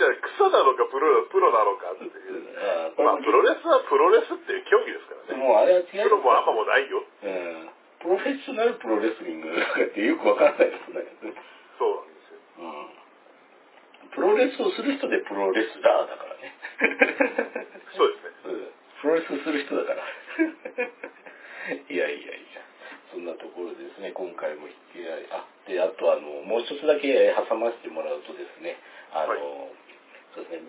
[0.00, 2.40] じゃあ草なのかプロプロなのかっていう。
[2.96, 5.44] まあプロレスはプロレスっていう競技ですからね。
[5.44, 6.08] もうあれは違う。
[6.08, 7.04] プロもアマもないよ。
[7.04, 7.68] うん。
[8.00, 11.04] プロフェッショナルプロレスリングってよくわかんないですね。
[11.76, 12.40] そうなんですよ。
[12.64, 14.16] うん。
[14.16, 16.56] プロレスをする人でプロレスラーだからね。
[17.92, 18.72] そうですね。
[18.72, 20.04] うんプロレスする人だから。
[21.88, 22.60] いやいやいや。
[23.10, 28.78] そんなところでですね、今回も引き合い、あ、で、あとあの、もう一つだけ挟ませてもらうとですね、
[29.10, 29.49] あの、はいそうですね、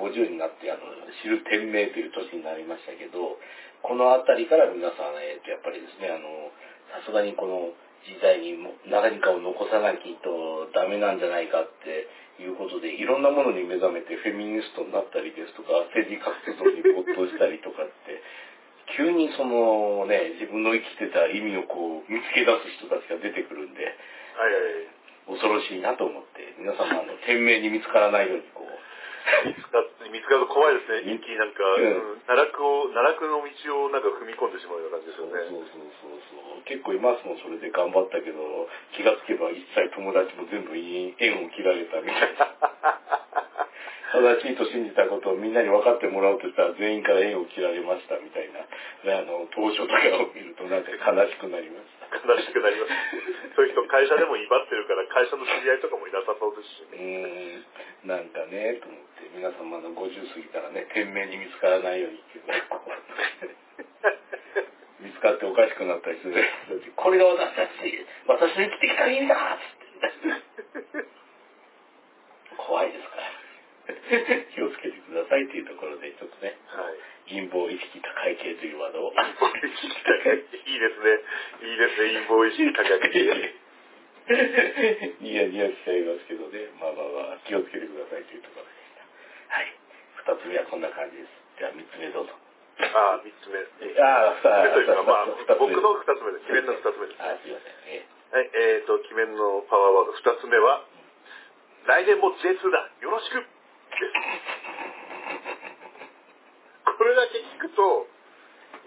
[0.02, 0.82] 50になって、あの、
[1.22, 3.38] 知る天命という年になりましたけど、
[3.86, 6.50] このあたりから皆さん、えっと、やっぱりですね、あの、
[7.02, 7.74] さすがにこの
[8.06, 12.10] 時代にも何かを残さなきゃとダメなんじゃないかって
[12.42, 18.22] いうことで、いろんなものに目覚めてフェミニストになったりですとか、政治活動に没頭したりとかって、
[18.98, 24.92] 急にそのね、自分の生きてた意味をこう見つけ出す人たちが出てくるんで、はいはい
[25.30, 25.38] はい。
[25.38, 29.91] 恐ろしいなと思って、皆様あの、天命に見つからないようにこう、見つかっ
[30.32, 31.12] 見つかると怖いですね。
[31.12, 33.52] 一気になんか、うんうん奈落を、奈落の道
[33.84, 35.68] をなんか踏み込んでしまうような感じですよそうそうね。
[35.68, 36.64] そうそうそう。
[36.64, 38.40] 結構いますもん、それで頑張ったけど、
[38.96, 41.12] 気がつけば一切友達も全部縁
[41.44, 42.48] を切られたみたいな。
[44.12, 48.68] 正しいと信じたことをみんなに分かってもらおうとしたら全員から縁を切られましたみたいな、
[49.20, 52.20] あの、当初とかを見るとなんか悲しくなりました。
[52.28, 52.92] 悲しくなります。
[53.56, 57.64] そういう人会社でも威張ってるから、会社の知り合いとかもいなさそうですしうね。
[58.04, 62.60] ーん、なんかね、と思って、皆様の50過ぎたらね、天命に見つからないようにっていうね、
[65.08, 66.36] 見つかっておかしくなったりする
[67.00, 67.96] これが私たち、
[68.28, 71.08] 私の生きてきた意味だっつって。
[72.60, 73.32] 怖いですから。
[74.52, 77.00] 気をつけてくださいっていうところで、ちょっとね、はい。
[77.32, 79.16] 陰謀意識高い系というワードを。
[79.16, 80.44] 陰謀意識高い。
[80.44, 81.24] いいですね。
[81.72, 82.20] いいですね。
[82.20, 83.56] 陰謀意識高い。
[85.24, 86.68] ニヤニヤしちゃいますけどね。
[86.80, 88.71] まあまあまあ、気をつけてくださいというところで
[90.22, 91.34] 二つ目はこんな感じです。
[91.58, 92.38] では3つ目どうぞ。
[92.78, 93.58] ああ3つ目。
[93.98, 95.02] ああ3つ目。
[95.02, 96.54] まあ僕の2つ目です。
[96.54, 100.18] 鬼面の2つ目です、あすいません、え、はいえーと、と鬼面のパワーワード。
[100.18, 100.86] 2つ目は
[101.90, 102.90] 「来年も J2 だ。
[103.02, 103.42] よろしく」
[106.86, 108.06] これだけ聞くと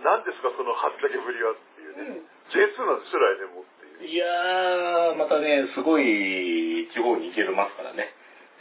[0.07, 2.23] 何ですかそのはっけぶりはっていうね、
[2.55, 3.65] J2 なんですよ来年もっ
[3.99, 4.11] ていう。
[4.11, 8.15] いやーまたねすごい地方に行けるますからね。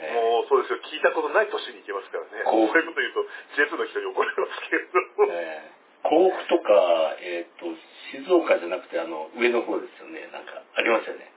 [0.04, 2.44] えーもうそうですよ、聞いたことない年に行けますからね。
[2.44, 3.24] こういうこと言うと、
[3.56, 5.32] J2 の人に怒られますけれども。
[5.32, 7.64] えー甲府とか、えっ、と、
[8.12, 10.28] 静岡じゃなくて、あの、上の方ですよね。
[10.36, 11.32] なんか、ありましたよね。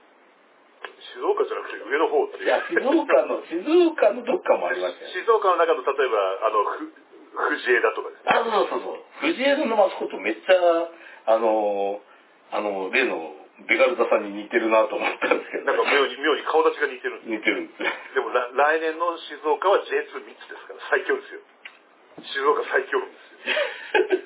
[1.15, 2.45] 静岡じゃなくて上の方っていう。
[2.45, 5.23] いや、静岡の、静岡のどっかもありましたよね。
[5.23, 6.91] 静岡の中の例えば、あの、ふ
[7.37, 8.27] 藤枝とかですね。
[8.27, 9.31] あ、そうそうそう。
[9.31, 12.03] 藤枝のマスコットめっちゃ、あの、
[12.51, 17.89] あの、例のベガルタさんに似てるなと思ったんですけど、なんか妙に、妙に顔立ちが似てるんです似てるんですよ。
[18.13, 21.41] でもら来年の静岡は J2 3つですから、最強ですよ。
[22.21, 24.21] 静岡最強ですよ。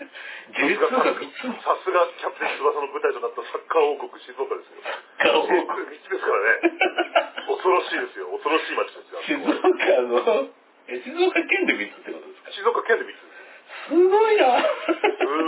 [0.51, 4.83] J2 さすがが3つもさすがキャプテン翼の舞台となったサッカー王国静岡ですよ。
[5.23, 7.47] 顔を J2 3つですからね。
[7.47, 8.27] 恐ろしいですよ。
[8.35, 9.23] 恐ろしい街ですよ。
[9.31, 9.63] 静岡
[10.11, 10.51] の、
[10.91, 12.51] え、静岡県で3つってことですか？
[12.51, 13.95] 静岡県で3つです。
[13.95, 14.67] すごいなす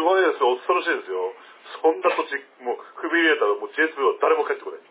[0.07, 0.55] ごいですよ。
[0.55, 1.35] 恐ろしいですよ。
[1.81, 4.81] そんな土地、もう、踏み入れたらもう J2 は誰も帰ってこない。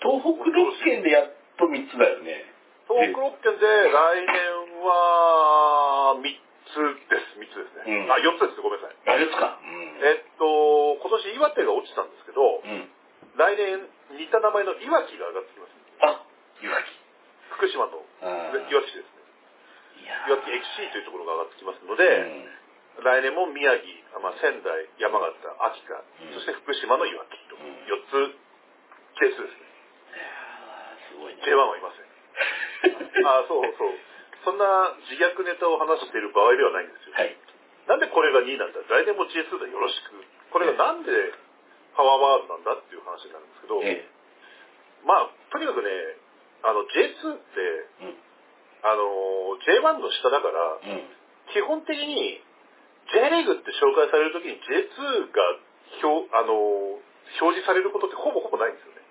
[0.00, 2.44] 東北6県でやっと3つだよね。
[2.88, 3.94] 東北6県で来
[4.26, 6.74] 年は3つ
[7.08, 7.38] です。
[7.38, 8.04] 3つですね。
[8.04, 8.60] うんあ、4つです。
[8.62, 8.96] ごめんなさい。
[9.06, 10.00] あれですかうん。
[10.02, 12.88] えっと、今年岩手が落ちたんですけど、うん。
[13.36, 13.86] 来年
[14.18, 15.76] 似た名前のいわきが上がってきます。
[16.02, 16.24] あ、
[16.64, 17.00] いわき。
[17.60, 19.20] 福島のあーいわき市ですね。
[20.00, 22.60] いやいわき FC というところが上がってきますので、うん
[23.00, 25.30] 来年も宮城、あまあ、仙台、山形、
[25.70, 28.34] 秋田、うんそして福島のいわきと、うん4つ、
[29.22, 29.70] ケースですね。
[31.10, 31.42] すごいね。
[31.46, 32.10] J1 はいません。
[33.26, 33.92] あそうそう。
[34.44, 37.14] そんな自虐ネタを話している場合ではないんですよ。
[37.14, 37.36] はい。
[37.86, 38.80] なんでこれが2位なんだ？
[38.88, 40.24] 来年も J2 だよろしく。
[40.50, 41.12] これがなんで
[41.94, 44.08] パワーワードなんだっていう話になるんですけど、え
[45.04, 45.90] まあ、とにかくね、
[46.62, 47.60] あの J2 って、
[48.00, 48.04] え。
[48.04, 48.22] うん。
[48.82, 51.16] あの、J1 の下だから、うん。
[51.52, 52.40] 基本的に
[53.10, 55.42] J リーグって紹介されるときに J2 が
[56.02, 56.98] 表あの
[57.42, 59.02] 表示されることってほぼほぼないんですよね。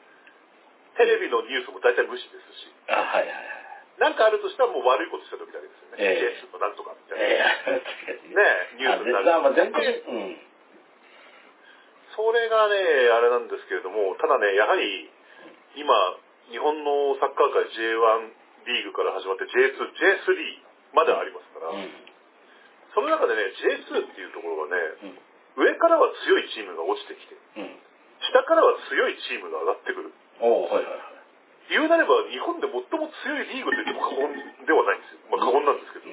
[1.00, 3.60] テレビのニュースも大体無視ですし、あ、はいはいはい。
[4.00, 6.00] なんかあるとしたらもう悪いことした時だけですよね。
[6.00, 7.24] ええ J2 のなんとかみたいな。
[7.24, 8.44] ええ確かにね
[8.80, 10.40] ニュースになるあまあ全然、うん。
[12.16, 12.76] それがね、
[13.16, 15.08] あれなんですけれども、ただね、やはり
[15.80, 15.88] 今、
[16.52, 19.76] 日本のサッカー界 J1 リーグから始まって J2、
[20.28, 22.09] J3 までありますから、うん。
[22.94, 23.54] その中でね、
[23.90, 25.18] J2 っていうところがね、
[25.58, 25.66] うん。
[25.66, 27.76] 上からは強いチームが落ちてきて、うん。
[28.32, 30.14] 下からは強いチームが上がってくる。
[30.42, 31.20] おはいはいはい。
[31.70, 34.34] 言うなれば日本で最も強いリーグと言っても過言
[34.66, 35.22] ではないんですよ。
[35.30, 36.10] まあ過言なんですけど。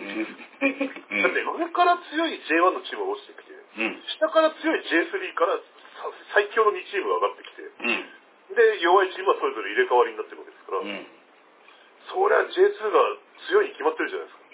[2.12, 4.02] 強い J1 のチームが落ちてきて、うん。
[4.20, 8.56] 下から強い J3 からさ最強の2チームが上がってきて、うん。
[8.56, 11.08] で、弱いチームはそれぞれ入れ替わりになってるわけですから、うん。
[12.12, 13.00] そりゃ J2 が
[13.48, 14.45] 強いに決まってるじゃないですか。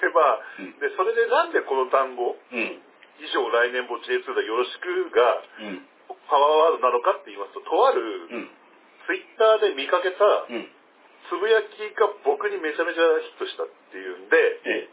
[0.00, 2.82] で、まあ、うんで、それでなんでこの単語、うん。
[3.22, 5.22] 以上来年も J2 だよろしくが
[5.62, 5.86] うん。
[6.28, 8.50] パワーワードなのかって言いますと、とあるうん。
[9.06, 10.66] ツイッターで見かけたうん。
[11.30, 14.36] つぶやきが僕にめちゃめちゃヒットしたっていうんで、
[14.68, 14.92] ええ。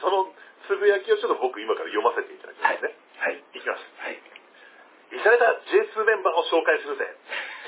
[0.00, 0.32] その
[0.70, 2.94] つぶやきをちょっと僕今から読ませていただきますね。
[3.20, 3.42] はい。
[3.52, 3.84] いきます。
[4.00, 4.37] はい。
[5.08, 7.08] イされた J2 メンバーを紹介するぜ。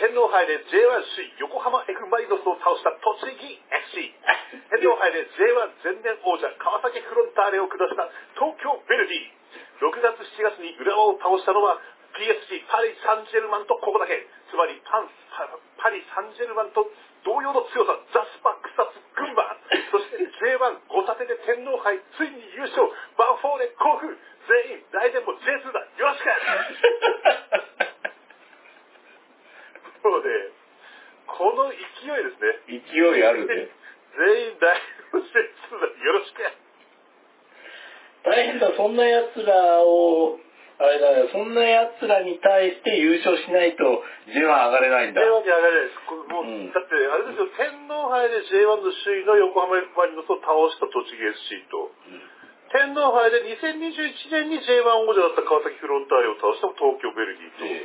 [0.00, 0.76] 天皇杯で J1
[1.16, 3.56] 首位横浜 F・ マリノスを倒した栃木
[3.96, 4.12] FC。
[4.76, 9.32] 天皇杯で J1 前年王者川崎フロンターレを下した東京ヴェルディ。
[9.80, 11.80] 6月7月に浦和を倒したのは
[12.12, 14.20] PSG パリ・サンジェルマンとここだけ。
[14.52, 15.08] つまりパン
[15.80, 16.84] パリ・サンジェルマンと
[17.24, 19.00] 同様の強さ、ザスパ草津群馬。
[19.00, 19.09] そして
[20.40, 22.88] J1 5立てで天皇杯ついに優勝。
[23.20, 24.08] バンフォーレ甲府。
[24.08, 25.84] 全員来年も J2 だ。
[26.00, 26.32] よろしく
[30.02, 30.50] そうで、
[31.26, 32.80] この勢いですね。
[32.88, 33.68] 勢いあるね。
[34.16, 34.80] 全員来
[35.12, 35.30] 年も J2
[35.80, 35.86] だ。
[36.04, 36.42] よろしく
[38.22, 40.38] 大変だ、そんな奴らを、
[40.80, 43.84] あれだよ、そんな奴らに対して優勝しないと
[44.32, 45.20] J1 上がれないんだ。
[45.20, 46.00] J1 に上がれないです。
[46.32, 46.72] もううん。
[46.72, 51.92] だって、あれですよ、天皇杯で J1 の首位の横浜 F・ マリノスを倒した栃木 SC と、
[52.72, 57.84] 天皇杯で2021年に J1 王者だった川崎フロンターレを倒した東京ヴェルディと、え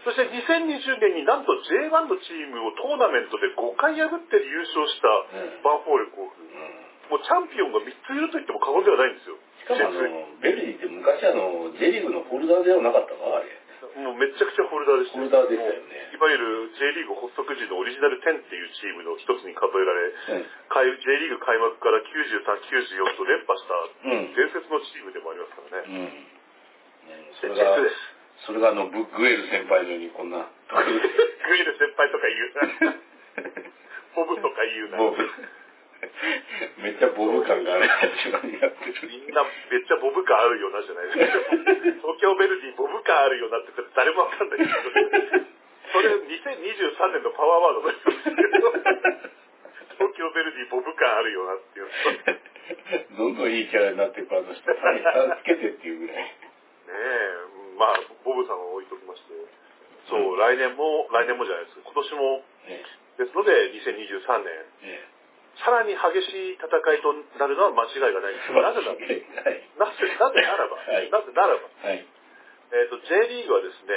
[0.00, 5.60] そして2020年になんと J1 のチームをトーナメントで5回破って優勝したうん。
[5.60, 6.40] バンフォーレ甲府。
[6.40, 7.20] えうん。
[7.20, 9.36] もうチャンピオンが3ついると言っても過言ではないんですよ。
[9.74, 13.36] しかもあの、ベルディって昔あの、J リーグのホルダーではなかったか？
[13.36, 13.60] あれ。
[13.96, 23.74] もうめちゃくちゃホルダーでしたホルダーでしたよねいわゆる J リーグ発足時のオリジナル10っていうチームの一つに数えられ、うん開 J リーグ開幕から93、94と連覇した
[24.06, 25.90] うん伝説のチームでもありますからね。
[25.90, 26.06] うん。
[27.10, 27.90] ねそれ J2 が。
[28.46, 30.46] それがあの、ブグエル先輩のようにこんな。
[30.70, 32.94] グエル先輩とか言うな。
[34.14, 34.98] ボブとか言うな。
[34.98, 35.18] ボブ。
[36.80, 39.08] めっちゃボブ感がある立場になってる。
[39.08, 41.24] みんなめっちゃボブ感あるよなじゃないですか。
[42.00, 44.70] 東京ベルディボブ感あるよなって誰もわかんないけど。
[45.92, 48.72] それ2023年のパワーワードなんですけど。
[49.98, 51.86] 東京ベルディボブ感あるよなっていう。
[51.86, 52.50] ね
[53.18, 56.34] どんどんいいキャラになっていくあの人、つけてっていうぐらい。
[56.88, 59.34] え、まあ、ボブさんを置いときまして。
[60.08, 61.78] そう、来年も、来年もじゃないです。
[61.84, 62.84] 今年も、ね
[63.18, 64.48] ですので、2023年、
[64.80, 65.19] ね
[65.64, 68.52] さらに激しい戦いとなるのは間違いがないんです。
[68.56, 69.64] なぜなら、はい。
[69.76, 72.06] なぜ、なぜならば、はいなぜならば、はい。
[72.72, 73.94] えっ、と、J リーグはですね、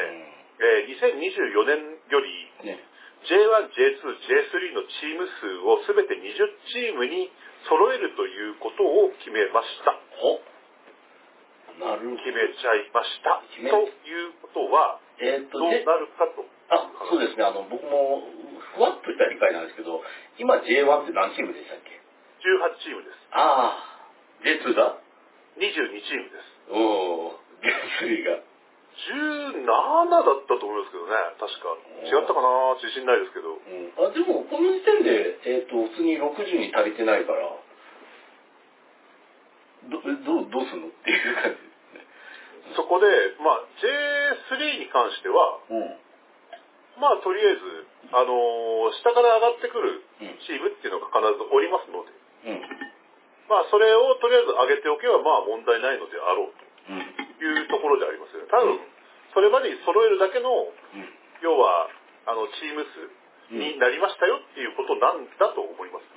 [0.60, 2.80] えー2024年よりうんね
[3.24, 6.36] J1、J2、J3 のチーム数をすべて20
[6.74, 7.32] チームに
[7.70, 9.96] 揃えるということを決めました。
[10.20, 10.42] ほ
[11.80, 12.18] なるほど。
[12.18, 13.42] 決めちゃいました。
[13.56, 15.00] ということは、
[15.52, 16.44] どうでなるかと。
[16.68, 17.44] あ、そうですね。
[17.46, 18.28] あの、僕も、
[18.76, 20.04] ふわっとした理解なんですけど、
[20.40, 21.94] 今 J1 って何チームでしたっけ
[22.42, 23.18] ？18チームです。
[23.32, 24.02] ああ、
[24.42, 24.98] J2 だ。
[25.58, 26.74] 22チームです。
[26.74, 28.42] おお、J3 が。
[28.94, 31.74] 17だったと思いますけどね、確か。
[32.06, 32.78] 違ったかな？
[32.78, 33.58] 自信ないですけど。
[33.58, 37.42] うん、あでも、この時点で、えっ、と、普通に60に足りてないから、
[39.90, 40.94] ど、どう、どうすんの？
[40.94, 42.06] っていう感じですね。
[42.78, 43.10] そこで、
[43.42, 45.98] まあ、J3 に関しては、うん。
[47.00, 47.62] まあ、とりあえず、
[48.14, 52.14] あのー下から上がってくるうんチームっていうのが必ずおりますので、
[52.46, 52.62] うん。
[53.50, 57.02] まあ、それをとりあえず上げておけば、まあ、問題ないのであろううん。
[57.40, 58.52] というところでありますよね。
[58.52, 58.80] 多分うん、
[59.34, 61.10] それまでに揃えるだけの、うん。
[61.42, 61.90] 要は、
[62.26, 63.10] あの、チーム数
[63.52, 66.08] になりましたよっていうことなんだと思います。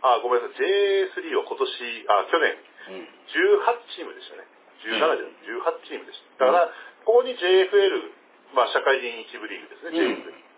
[0.00, 0.62] あ、ごめんなさい。
[0.62, 2.54] J3 は今年、あ、去年、
[2.88, 3.08] うん。
[3.28, 4.46] 18チームでしたね。
[4.78, 6.46] 17じゃない、18チームでした。
[6.46, 6.72] だから、
[7.04, 8.14] ここに JFL、
[8.54, 10.24] まあ、社会人一部リーグですね、うん。
[10.24, 10.48] JFL。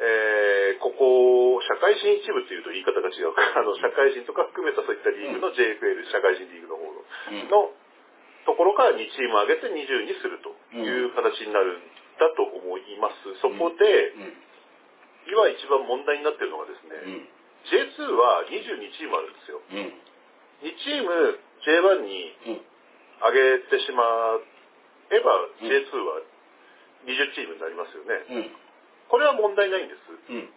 [0.00, 7.50] えーここ、社会人一部っていうと言い方が違うから、あの、社会人とか含めたそういったリーグの JFL、社会人リーグの方の、うん。
[7.52, 7.68] の
[8.48, 11.84] ところから2チーム上げて20にするという形になるん
[12.16, 13.36] だと思います。
[13.44, 14.32] そこで、うん。
[15.28, 17.28] 今一番問題になっているのがですね、うん。
[17.68, 19.60] J2 は22チームあるんですよ。
[19.60, 19.92] うん。
[20.64, 22.60] 2チーム J1 にうん。
[23.20, 24.00] 上げてしま
[25.12, 26.24] えば、うん J2 は
[27.06, 28.24] 20チームになりますよね。
[28.28, 28.56] うん。
[29.08, 30.00] これは問題ないんです。
[30.06, 30.48] うん。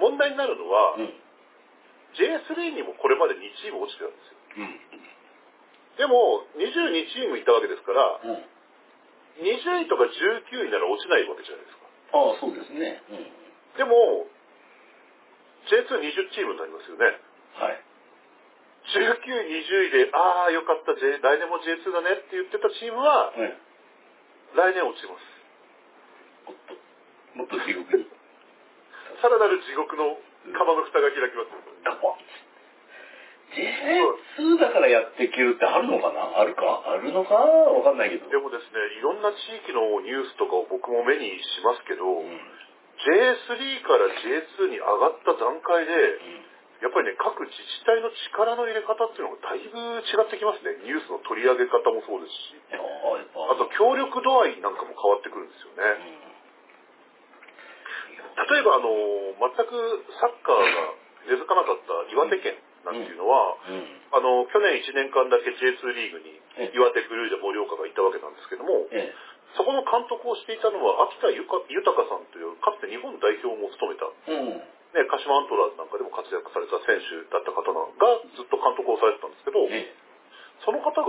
[0.00, 1.12] 問題になるのは、うん。
[2.16, 4.36] J3 にもこれまで2チーム落ちてたんですよ。
[4.56, 5.00] うん。
[5.98, 8.44] でも、22チームいたわけですから、うん。
[9.40, 11.86] 20位とか19位なら落ちないわけじゃないですか。
[12.12, 13.02] ああ、そうですね。
[13.10, 13.78] うん。
[13.78, 14.26] でも、
[15.70, 17.20] J220 チームになりますよね。
[17.54, 17.78] はい。
[18.90, 23.54] 19、20位で、ああ、よかった、J、来年も J2 だねって言ってたチームは、うん。
[24.56, 25.29] 来年落ちます。
[27.50, 28.06] と、地獄に。
[29.20, 30.16] さらなる地獄の
[30.56, 31.48] 釜の蓋が開きます。
[31.84, 32.16] ダコン
[33.50, 36.38] J2 だからやっていけるってあるのかな？
[36.38, 36.82] あるか？
[36.86, 37.34] あるのか？
[37.34, 38.30] わかんないけど。
[38.30, 42.30] でもですね、いろんな地域のニュースとかを僕も目にしますけど、うん。
[42.30, 45.92] J3 から J2 に上がった段階で、
[46.80, 50.78] やっぱりね、各自治体の力の入れ方っていうのがだいぶ違ってきますね。
[50.84, 52.54] ニュースの取り上げ方もそうですし、
[53.50, 56.29] あと協力度合いなんかも変わってくるんですよね。
[58.36, 58.90] 例えばあの、
[59.38, 60.94] 全くサッカーが
[61.28, 63.56] 根付かなかった岩手県なんていうのは。
[64.12, 69.14] あの、去年1年間だけ J2 リーグにえ岩手グルージャ盛岡がいたわけなんですけども、え
[69.54, 74.06] そこの監督をしていたのは秋田ゆか豊さんという、かつて日本代表も務めた。
[74.90, 79.94] ね、鹿島アントラーズなんかでも活躍された選手だった方ながずっと監督をされてたんですけど、え
[80.66, 81.06] その方が。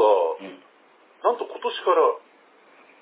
[1.21, 2.01] なんと今年から、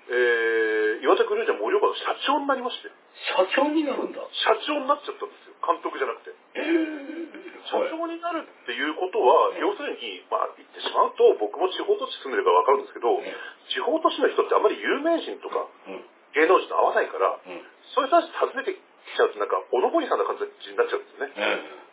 [0.10, 2.89] えー、岩手グルージャ盛岡の社長になりまして、
[3.38, 4.26] 社長になるんだ。
[4.41, 5.53] 社長になっちゃったんですよ。
[5.62, 6.34] 監督じゃなくて。
[6.57, 7.39] ええ。
[7.70, 13.30] 社長になるっていうことは、うん要するに、まあ言ってしまうと、僕も地方都市住んでればわかるんですけど、ね
[13.70, 16.01] 地方都市の人ってあまり有名人とかうん。
[16.34, 17.62] 芸能人と会わないから、うん。
[17.93, 18.82] そういう人たち訪ねてき
[19.14, 21.34] ちゃうと、なんか、おのぼりさんな感じになっちゃうんですよね。
[21.38, 21.89] え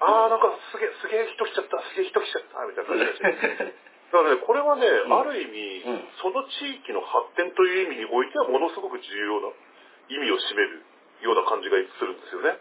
[0.00, 3.72] あー、なんかすげえ、すげえ人来ちゃった、すげえ人来ちゃった、みたいな感じになっちゃう。
[3.72, 3.86] え。
[4.12, 9.50] だからね、これはね、んある意味、うんその地域の発展という意味においては、ものすごく重要な
[10.08, 10.82] 意味を占める
[11.22, 12.56] ような感じがするんですよね。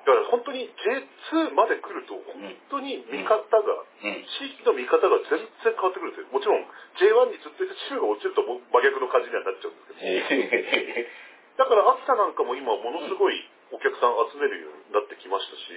[0.00, 2.40] だから本当に J2 まで来ると、本
[2.72, 4.24] 当に見方が、うん。
[4.40, 6.32] 地域の見方が全然変わってくるんですよ。
[6.32, 6.64] もちろん
[6.96, 10.00] J1 にずっといたチームが落ちるともう真逆の感じにはなっちゃうんですけど。
[10.00, 11.60] ええ。
[11.60, 13.36] だから秋田なんかも今ものすごい
[13.70, 15.68] お客さん集めるようになってきましたし、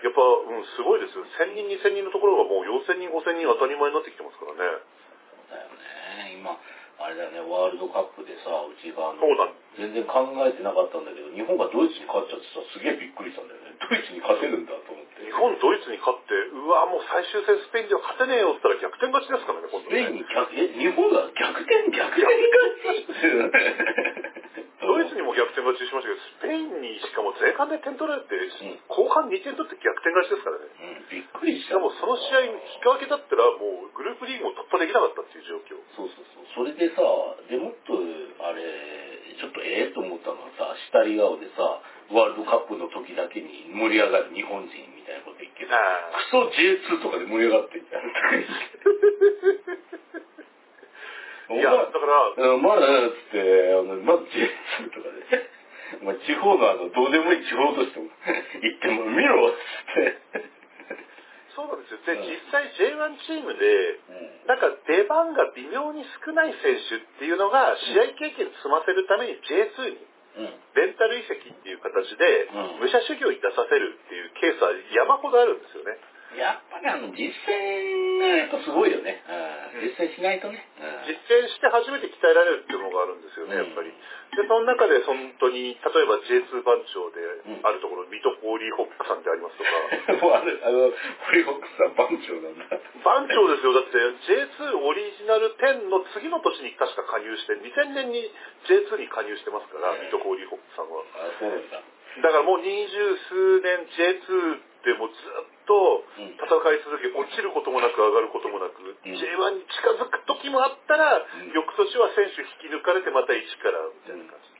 [0.00, 1.24] やっぱ、うん、すごいですよ。
[1.36, 4.64] 1000人、2000人のところがもう4000人、5000人当たり前になってきてますからね。
[5.52, 6.40] だよね。
[6.40, 6.56] 今、
[7.00, 9.12] あれだよね、ワールドカップでさ、うちが
[9.76, 13.72] 全然考えてなかったんだけど、日本がドイツに勝っちゃってさ、すげえびっくりしたんだよね。
[13.80, 15.24] ドイツに勝てるんだと思って。
[15.24, 19.96] 日本、ドイツに勝って、うわ、もう最終戦スペインでは勝てねえよって言ったら逆転勝ちですからね、今ス度ね。
[19.96, 24.19] ペインに逆、え、日本が逆転、逆転勝ち
[25.10, 30.70] ドイツにも逆転勝ちしましたけど、スペインにしかも前半で点取られて、ん後半2点取って逆転勝ちですからね。
[30.70, 31.66] うん、びっくりし。
[31.66, 35.82] したかもその試合、引き分けだったらもうグループリーグも突破できなかったっていう状況。
[35.98, 36.46] そうそうそう。
[36.54, 37.02] それでさ、
[37.50, 37.98] でもっと、
[38.46, 38.62] あれ、
[39.34, 41.82] ちょっとええと思ったのはさ、下り顔でさ、
[42.14, 45.70] ワールドカップの時だけに盛り上がる日本人みたいなこと言ってク
[46.30, 48.06] ソ J2 とかで盛り上がってんじゃん。
[51.50, 54.99] いや、だから、うんまだ、つって、あの、まず J2 と
[56.02, 58.08] まあ、地方のあの、どうでもいい地方としても、
[58.62, 60.60] 行っても見ろっつって。
[61.54, 61.98] そうなんですよ。
[62.06, 63.98] で、うん実際 J1 チームで、
[64.46, 70.54] なんか出番が微妙に少ない選手っていうのが、試合経験積ませるために J2 にうん。
[70.74, 75.98] レンタル移籍っていう形でうん、武者修行に出させるっていうケースは山ほどあるんですよね。
[76.40, 79.20] やっぱりあの、実践がやっぱすごいよね。
[79.76, 79.84] うん。
[79.84, 80.64] 実践しないとね。
[81.04, 83.92] 実践して初めて鍛えられるっていうのがあるんですよね、やっぱり。
[83.92, 89.70] で、その中で本当に、例えば J2 番長でうんあるところ、水戸ホーリーホックさんでありますとか、
[90.16, 90.20] うん。
[90.24, 92.64] もうあれ、あの、ホリホックさん番長なんだ。
[93.04, 93.76] 番長ですよ。
[93.76, 98.24] だって J2 オリジナル10の次の年に確か加入して、2000年に
[98.64, 101.04] J2 に加入してますから、ええ水戸ホーリーホックさんは。
[101.04, 101.82] あ、そうなんだ。
[102.22, 102.96] だからもう二十
[103.30, 114.50] 数年 J2 でもずっとうん戦い続け、落ちることもなく上がることもなく、ん J1 に近づく時もあったら、うん翌年は選手引き抜かれてまた一からみたいな感じ。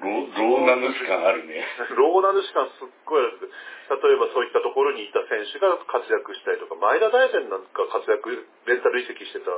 [0.00, 1.66] ローナ主感あるね。
[1.98, 3.50] ローナ主感すっごいある
[3.90, 8.30] 例えばそういったところにいた選手が活躍したりとか、前田大然なんか活躍、
[8.66, 9.50] レンタル移籍してた、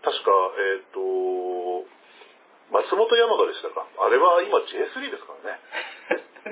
[0.00, 0.30] 確か、
[0.78, 1.84] えっ、と、
[2.70, 3.84] 松本山雅でしたか？
[3.98, 5.58] あれは今 J3 ですからね。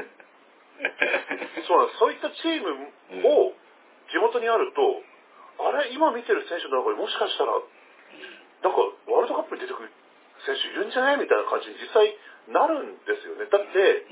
[1.67, 1.99] そうなんです。
[1.99, 2.91] そういったチーム
[3.23, 3.55] を
[4.13, 5.03] 地元にあると、
[5.65, 8.79] あれ、今見てる選手の中にもしかしたら、なんか
[9.11, 9.91] ワールドカップに出てくる
[10.47, 11.19] 選手いるんじゃない？
[11.19, 12.13] みたいな感じに実際
[12.53, 13.47] なるんですよね。
[13.51, 14.07] だって、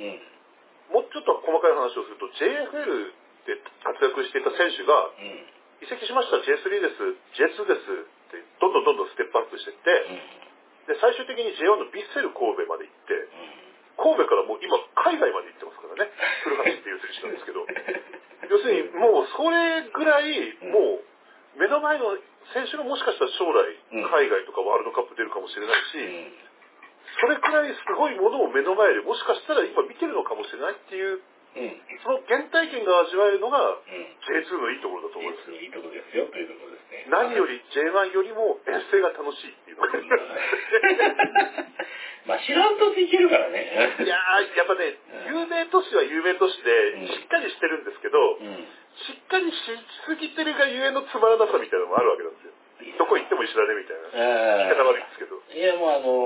[0.90, 1.04] うん。
[1.04, 3.14] もうちょっと細かい話をすると、JFL
[3.46, 5.46] で活躍していた選手が、うん。
[5.80, 6.38] 移籍しました。
[6.44, 7.00] J3 です、
[7.40, 7.88] J2 です。
[7.88, 13.16] って、どんどんどんどんステップアップしていって、で、最終的に J1 のビッセル神戸まで行って、
[14.00, 16.10] 神戸からもう今海外まで行ってますからね。
[16.44, 17.66] 古橋っていう選手なんですけど。
[18.48, 22.16] 要するにもうそれぐらい、もう目の前の
[22.56, 26.32] 選手がもしかしたら将来うん海外とかワールドカップ出るかもしれないし、うん。
[27.20, 31.20] それくらいすごいものを目の前でもしかしたら今見てるのかもしれないっていう
[31.56, 31.74] うん。
[32.02, 34.06] その原体験が味わえるのがうん。
[34.22, 35.56] J2 のいいところだと思うんですよ。
[35.60, 37.06] いいとこですよというところですね。
[37.10, 39.86] 何より J1 よりも遠征が楽しいっていうの
[42.28, 43.96] まあ知らんといけるからね。
[44.06, 48.68] やー、やっぱね、有名都市は有名都市うんで、しっかりしてるんですけど、うん。
[49.08, 49.56] しっかりし
[50.06, 52.52] すぎてるがゆえのつまらなさみたいなのもあるわけなんですよ。
[52.98, 54.68] どこ行っても一緒だねみたいな。
[54.68, 55.36] 言い方悪いですけど。
[55.52, 56.24] いやもうあの、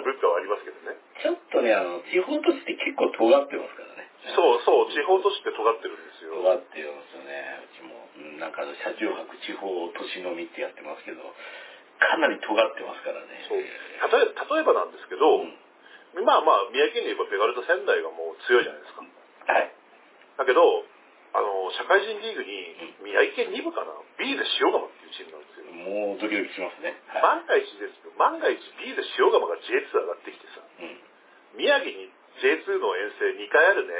[0.00, 0.96] 文化はありますけどね。
[1.22, 3.93] ちょっとね、あの、地方都市って結構尖ってますからね。
[4.32, 6.40] そうそう、地方都市って尖ってるんですよ。
[6.40, 7.60] 尖ってるんですよね。
[7.60, 8.08] うちも。
[8.14, 11.20] うんなんか車中泊地方都市飲みってやってますけど、
[11.98, 13.44] かなり尖ってますからね。
[13.48, 13.68] そう例
[14.24, 15.52] え例えばなんですけど、うん
[16.22, 19.02] まあまあ、宮城県で言えばペガルと仙台がもう強いじゃないですか。
[19.02, 19.74] はい。
[20.38, 20.62] だけど、
[21.34, 25.66] あの、社会人リーグに、宮城県2部かな ?B で塩釜っていうチームなんですよ。
[25.74, 26.94] もうドキドキしますね。
[27.10, 27.42] はい。
[27.42, 31.58] 万が一ですけど、万が一 B で塩釜が J2 上がってきてさ、うん。
[31.58, 33.94] 宮城に J2 の遠征2回あるね。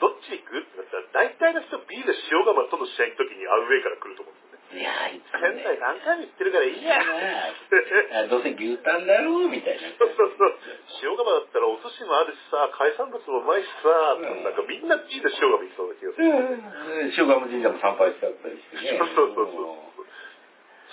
[0.00, 0.58] どっち行く？
[0.58, 4.82] ってなったら、大体の人 B で塩釜との試合の時にアウェイから来ると思うんですよね。
[4.82, 6.98] いやー、いつも仙ね台何回も行ってるからいいや。
[6.98, 9.84] あどうせ牛タンだろうみたいな。
[9.94, 10.58] そうそうそう。
[11.06, 16.26] 塩釜だったらお寿司もあるしさ、海産物もうまいしさ、うんなんかみんな B で塩釜行きそうな気がする。
[16.26, 17.14] うん。
[17.14, 18.98] 塩釜神社も参拝しちゃったりしてね。
[19.14, 20.08] そうそうそうそう。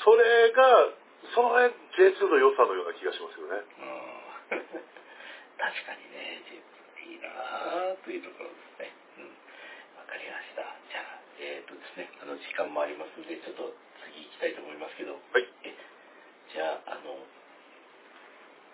[0.05, 0.93] それが、
[1.33, 3.57] その辺 J2 の良さのような気がしますよね。
[4.53, 4.85] うん
[5.59, 6.39] 確かにね、
[7.03, 8.95] いいなぁというところですね。
[9.19, 9.35] うん。
[9.99, 10.63] わかりました。
[10.87, 13.75] じゃあ、えっ、とですね、あの、時間もありますので、ちょっと
[14.07, 15.43] 次行きたいと思いますけど、はい。
[15.67, 15.75] え
[16.55, 17.11] じゃあ、あの、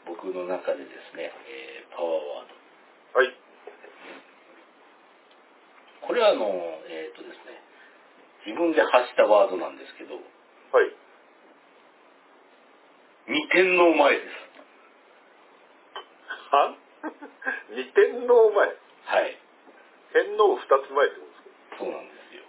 [0.05, 2.53] 僕の中でですね、えーパワーワード。
[3.17, 3.33] はい。
[6.05, 6.45] これはあの、
[6.85, 7.65] えっ、とですね、
[8.45, 10.21] 自分で発したワードなんですけど、は
[10.85, 10.93] い。
[13.25, 14.44] 二天王前です。
[17.05, 17.13] は
[17.71, 18.67] 二天皇前。
[19.05, 19.37] はい。
[20.13, 21.77] 天皇二つ前ってことですか？
[21.79, 22.43] そうなんですよ。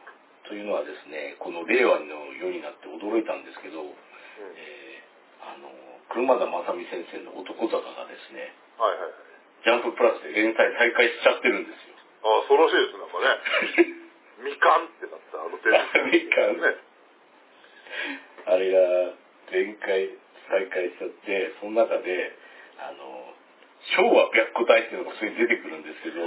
[0.45, 3.95] というのはですね、この令和の世になって驚いたんですけど、うん。
[4.57, 5.71] えーあの、
[6.09, 9.13] 車田正美先生の男坂がですね、はいはいはい。
[9.63, 11.95] ジャンププラスで連載再開しちゃってるんですよ。
[12.25, 13.95] ああ、そうらしいです、なんかね。
[14.43, 16.77] みかんってなった、あの天みかんね。
[18.47, 19.13] あれが
[19.53, 20.11] 連載
[20.49, 22.33] 再開しちゃって、その中で、
[22.79, 23.35] あの、
[23.95, 26.27] 昭和白虎隊っていうのが普通に出てくるんですけど、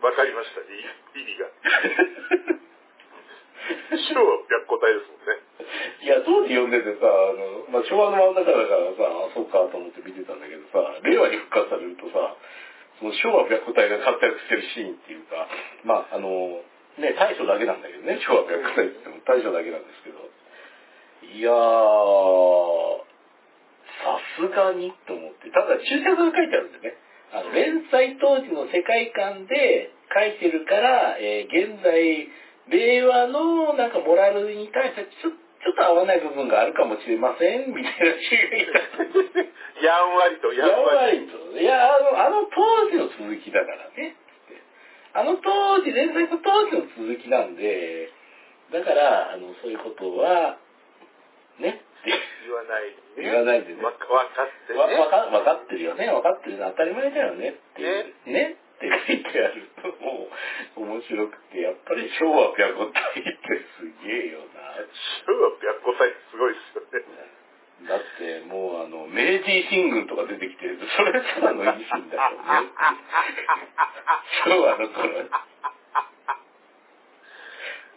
[0.00, 0.64] わかりました、い
[1.20, 1.46] 意味が。
[4.08, 5.36] 昭和白虎隊ですもんね。
[6.02, 12.36] いや、当時読んでてさ、あの、まあ、昭和の真ん中だからさ、あ、そうかと思って見てたんだけどさ、令和に復活されるとさ、
[12.98, 15.48] その昭和白虎隊が活躍してるシーンっていうか、
[15.84, 16.64] まあ、あの、
[16.98, 20.19] ね、大将だけなんだけどね、昭和白虎隊って言っても大将だけなんですけど、
[21.30, 21.54] いやー、
[24.02, 26.94] さすがにと思って、ただ注釈が書いてあるんでね、
[27.32, 32.26] あの連載当時の世界観で書いてるから、えー現在、
[32.70, 38.80] 令和のなんかモラルに対してちょちょっと合わない部分があるかもしれませんみたいな注意が。
[39.80, 41.36] やんわりと、ややんわばりいと。
[41.58, 44.16] いや、あの、あの当時の続きだからね。
[45.12, 48.08] あの当時、連載の当時の続きなんで、
[48.72, 50.58] だから、あの、そういうことは、
[51.60, 53.30] ね、言わないでね。
[53.30, 54.80] 言わないでねわかわかってね。
[54.80, 60.32] わわかわかってるよね、わかってるの当たり前だよねっていう、ねって書いてあると、も
[60.80, 63.36] う面白くて、やっぱり昭和白虎隊って
[63.76, 64.72] すげえよな。
[65.28, 67.04] 昭和白虎隊ってすごいですよね。
[67.88, 72.72] だってもうあの、明治維新軍とか出てきてると、それただの維新だよね。
[74.48, 75.28] 昭和の頃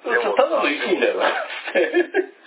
[0.04, 1.32] ただの維新だよなっ
[1.72, 2.43] て。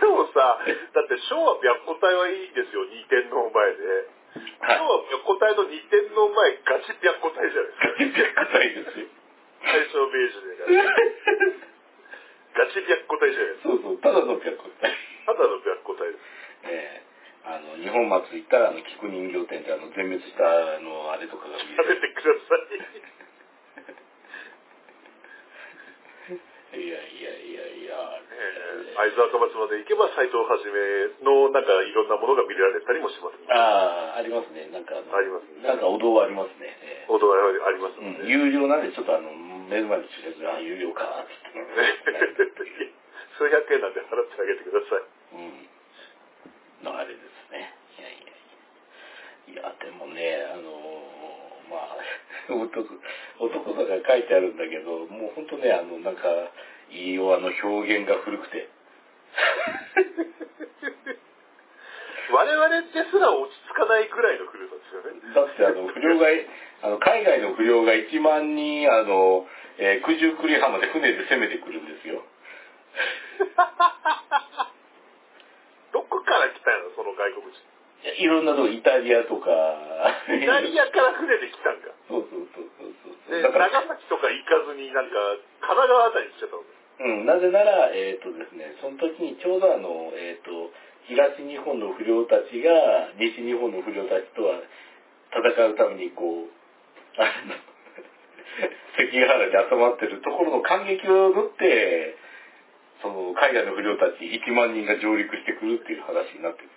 [0.00, 0.58] でもさ、
[0.94, 4.06] だって昭和白虎隊はいいですよ、二天皇前で。
[4.60, 7.70] はい昭和白虎隊の二天皇前、ガチ白虎隊じゃない
[8.10, 8.44] ですか。
[8.44, 9.06] 白虎隊ですよ。
[9.64, 10.56] 大正明治で。
[12.54, 13.68] ガチ白虎隊じゃないですか。
[13.68, 14.90] そうそう、ただの白虎隊。
[15.26, 16.24] ただの白虎隊です。
[16.66, 17.04] ええ
[17.44, 22.00] あの、日本祭り行ったら、あの、菊人形店で、あの、全滅した、あの、あれとかが見食べれる。
[22.00, 22.64] てください。
[26.80, 27.60] いやいやいやいや、
[28.34, 34.70] えー会津若松まで行けば斎藤はじめのなんかいろんなものが見られたりもします、ああ、ありますね。
[34.70, 36.78] なんか、ありますねなんかお堂ありますね。
[36.78, 39.34] ええことがありますうん、有料なんで、ちょっとあの、
[39.66, 41.58] 目の前に駐車場、あ、有料か、つって。
[43.34, 45.02] 数百円なんで払ってあげてください。
[45.34, 46.86] うん。
[46.86, 47.74] のあれですね。
[47.98, 49.70] いやいやいや。
[49.70, 51.98] いや、でもね、あのーまあ、
[52.54, 52.86] 男、
[53.40, 56.28] 男とか書いてあるんだけど、もうほんとね、あの、なんか、
[56.94, 58.68] いいよ、あの表現が古くて。
[62.30, 65.10] 我々ですら落ち着かないくらいの不良さですよね。
[65.34, 66.26] だってあの、不良が、
[66.82, 69.46] あの、海外の不良が1万人、あの、
[69.78, 72.22] えー、九十九里浜で船で攻めてくるんですよ。
[75.92, 77.60] どこから来たのその外国人。
[78.18, 79.50] いろんなとこ、イタリアとか。
[80.28, 81.90] イタリアから船で来たんか。
[82.08, 82.92] そうそうそうそう
[83.30, 83.40] そう。
[83.40, 85.16] 長崎とか行かずになんか、
[85.60, 86.50] 神奈川あたりに来ちゃっ。
[87.04, 90.72] うん、なぜなら、えっ、とですね、その時にちょうどあの、えっ、と、
[91.04, 94.56] 東日本の不良たちが、西日本の不良たちとは
[95.36, 96.48] 戦うためにこう、
[97.20, 97.52] あの、
[98.96, 102.16] 関ヶ原に集まってるところの感激を縫って、
[103.02, 106.68] その、海外の不良たち1万人が上陸してくるっていう話になってる。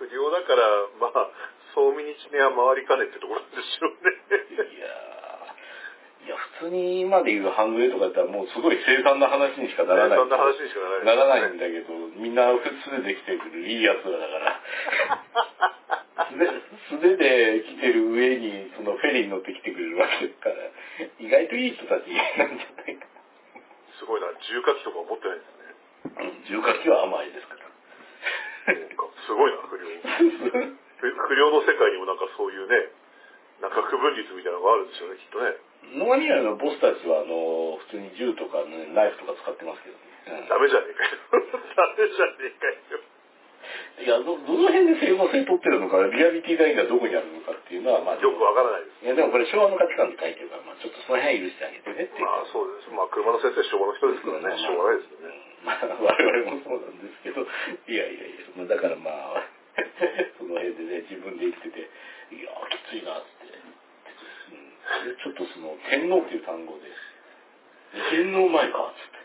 [0.00, 0.62] 不良だから、
[1.00, 1.30] まあ、
[1.74, 4.39] 総身に地名は回りかねってところなんでしょうね。
[6.60, 10.18] 通に今で言う半グレとかだったらもうすごい凄惨な話にしかならない。
[10.20, 11.48] そんな話にしかならない。
[11.48, 14.60] ならないんだけど、みんな普通で来てくるいいやつらだから。
[16.90, 20.54] 素手で来てる上に、そのフェリーに乗って来てくれるわけですから、
[21.18, 22.06] 意外といい人たち
[22.38, 23.06] なんじゃないか
[23.98, 26.54] すごいな、重火器とか持ってないんですね。
[26.54, 27.70] 重火器は甘いですから。
[29.26, 29.86] すごいな、不良。
[31.00, 32.90] 不不良の世界にもなんかそういうね、
[33.62, 35.56] なんか区分率みたいなのがあるんですよね、きっとね。
[35.98, 40.10] ノマニアのボスたちは、あの、普通に銃とか、ね、ナイフとか使ってますけどね。
[40.30, 41.16] うんダメじゃねえかよ。
[41.74, 43.02] ダメじゃねえかよ。
[44.00, 49.04] いや、ど、どの辺で整合性取ってるのか、リアリティラインがどこにあるのかっていうのは、まあ、よくわからないです。
[49.04, 52.16] いや、でもこれ昭和の価値観で書いてるから、まあ、ちょっとその辺許してあげてねって。
[52.16, 52.88] まあそうです。
[52.90, 55.50] まあ車の先生昭和の人ですからね、しょうがないですよね。
[55.60, 59.44] まあ、我々もそうなんですけど、いやいやいや、まあだからまあ、
[60.40, 61.92] その辺でね、自分で生きてて、
[62.32, 63.52] いや、きついな、つって。
[63.52, 66.88] うん、でちょっとその、天皇っていう単語で、
[68.08, 69.20] 天皇前か、つって。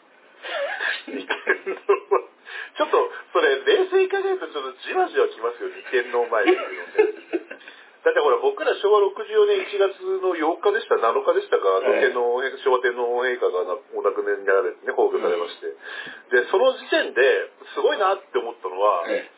[2.75, 2.99] ちょっと、
[3.31, 7.55] それ、冷静に考えると、ちょっとじわじわきますよ、二天皇前っていうのね。
[8.03, 15.71] だってほら、僕ら昭和64年1月の8日でした、7日でしたか、あのええ天皇、昭和天皇陛下がなお亡くなりになられてね、崩御されまして。
[16.35, 17.21] で、その時点で、
[17.73, 19.35] すごいなって思ったのは、ええ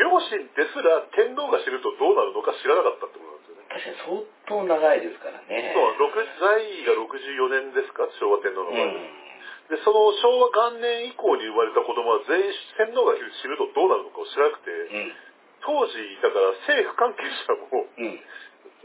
[0.00, 3.68] 両親ですら天皇が死ぬとどうなるのか知らなかったってことなんですよね。
[3.68, 5.76] 確かに相当長いですからね。
[5.76, 8.88] そう、6在位が64年ですか、昭和天皇の場合。
[8.88, 9.20] うん。
[9.68, 12.48] で、その昭和元年以降に生まれた子供は全員
[12.80, 15.12] 天皇が死ぬとどうなるのかを知らなくて、うん。
[15.60, 15.92] 当時、
[16.24, 18.16] だから政府関係者もうん。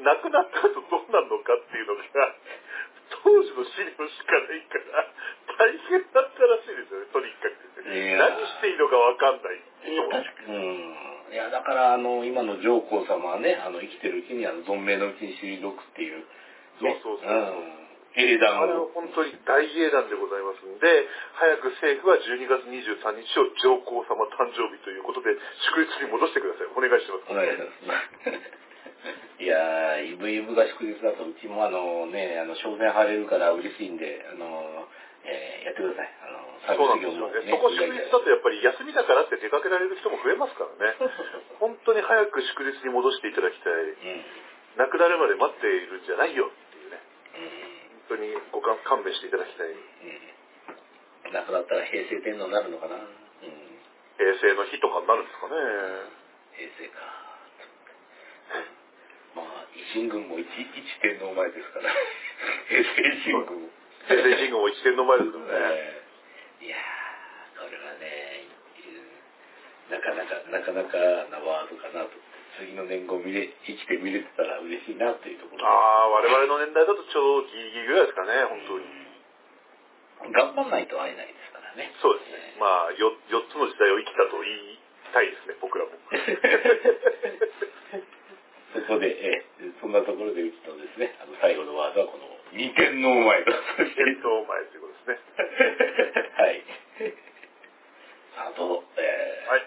[0.03, 2.03] 亡くなった後どうなるのかっていうのが、
[3.26, 5.09] 当時の資料しかないから、
[5.57, 7.65] 大変だったらしいですよね、とにかく。
[7.82, 9.57] 何していいのかわかんない。
[9.89, 11.34] いや、確かうん。
[11.34, 17.01] いや、だから、あの、今の上皇様はね、あの、生きてるうちに、あの、存命のうちに退くっていう、ね。
[17.01, 18.91] そうそうそうそうん英断あれはを。
[18.95, 20.88] 本当に大英断でございますんで、
[21.36, 25.36] 早く政府は12月23日を上皇様誕生日ということで、
[25.76, 26.67] 祝日に戻してください。
[26.71, 27.28] お願いします。
[27.28, 27.99] お願いしま
[28.39, 28.74] す。
[29.40, 34.88] いやー、イブイブが祝日だと、うちもあのね、あの、商船晴れるから嬉しいんで、あの、
[35.26, 36.14] えーやってください。
[36.22, 37.52] あの、サーそうなんですよね。
[37.52, 40.98] そこ祝日だとやっぱり休みだからって出かけられる人も増えますからね。
[41.60, 43.74] 本当に早く祝日に戻していただきたい。
[43.74, 43.84] そう。
[43.84, 44.26] うん。
[44.78, 47.02] 亡くなるまで待っているんじゃないよっていうね。
[47.34, 47.38] う
[48.10, 49.68] 本当にご勘勘弁していただきたい。
[49.68, 49.72] ん。
[49.72, 51.34] うん。
[51.34, 52.96] 亡くなったら平成天皇になるのかな。
[52.96, 53.02] うん。
[54.18, 55.56] 平成の日とかになるんですかね。
[56.54, 57.24] 平成か。
[59.36, 61.92] まあ、維新軍も一一天皇前ですから。
[62.72, 63.70] 平成維新軍も。
[64.08, 65.52] 平成神宮も一天の前ですからね。
[65.76, 66.06] えー
[66.66, 66.80] いやー、
[67.60, 68.46] これはね、
[68.80, 68.82] う
[69.92, 70.98] んなかなか、なかなか
[71.30, 72.12] なワードかなと。
[72.58, 78.86] 次の年号見れ、生きて見れてたら嬉しいなというところああ、我々の年代だとちょうどギリギリぐらいですかね、本当に。
[78.86, 79.06] うん
[80.32, 81.92] 頑張んないと会えないですからね。
[82.02, 82.56] そうですね。
[82.58, 84.80] まあ、よ4つの時代を生きたと言い
[85.14, 85.92] たいですね、僕らも。
[88.76, 93.55] そこで、えーそんなところでうちのですね、あの最後のワードはこの二天皇前と。
[93.80, 95.15] そして伝統前ということですね。
[96.36, 96.59] はい。
[98.36, 98.84] さあ、どうぞ。
[98.99, 99.63] えーはい。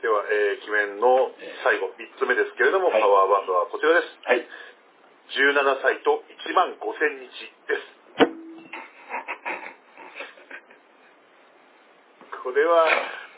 [0.00, 1.30] では、えー、記念の
[1.62, 4.18] 最後、3つ目ですけれども、はいパワーバンドはこちらです。
[4.24, 4.40] はい。
[4.40, 7.96] 17歳と1万5000日です。
[12.42, 12.86] これは、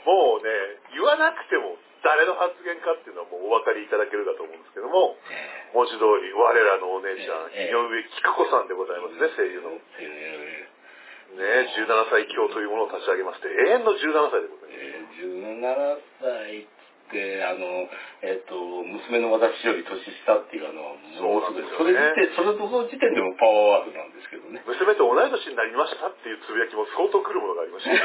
[0.05, 0.51] もうね、
[0.93, 9.77] 言わなくても誰の発言かっていうのはもうお分かりいただけるかと思うんですけども、え文字通り我らのお姉ちゃん、ええ井上菊子さんでございますね、声優の。
[9.77, 14.81] ね、え17歳教というものを立ち上げまして、永遠の17歳でございます。
[14.81, 17.89] えー17歳って、あの、
[18.23, 20.95] えっ、と、娘の私より年下っていう、あの、
[21.25, 24.63] ものすごい、そそうれですよねそれとその時点でもパワーワードなんですけどね。
[24.69, 28.05] 娘と同い年になりましたっていうつぶやきも相当来るものがありましたけど、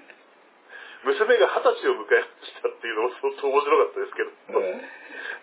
[1.04, 4.30] 娘が二十歳を迎えましたっていうのも相当面白かったですけど、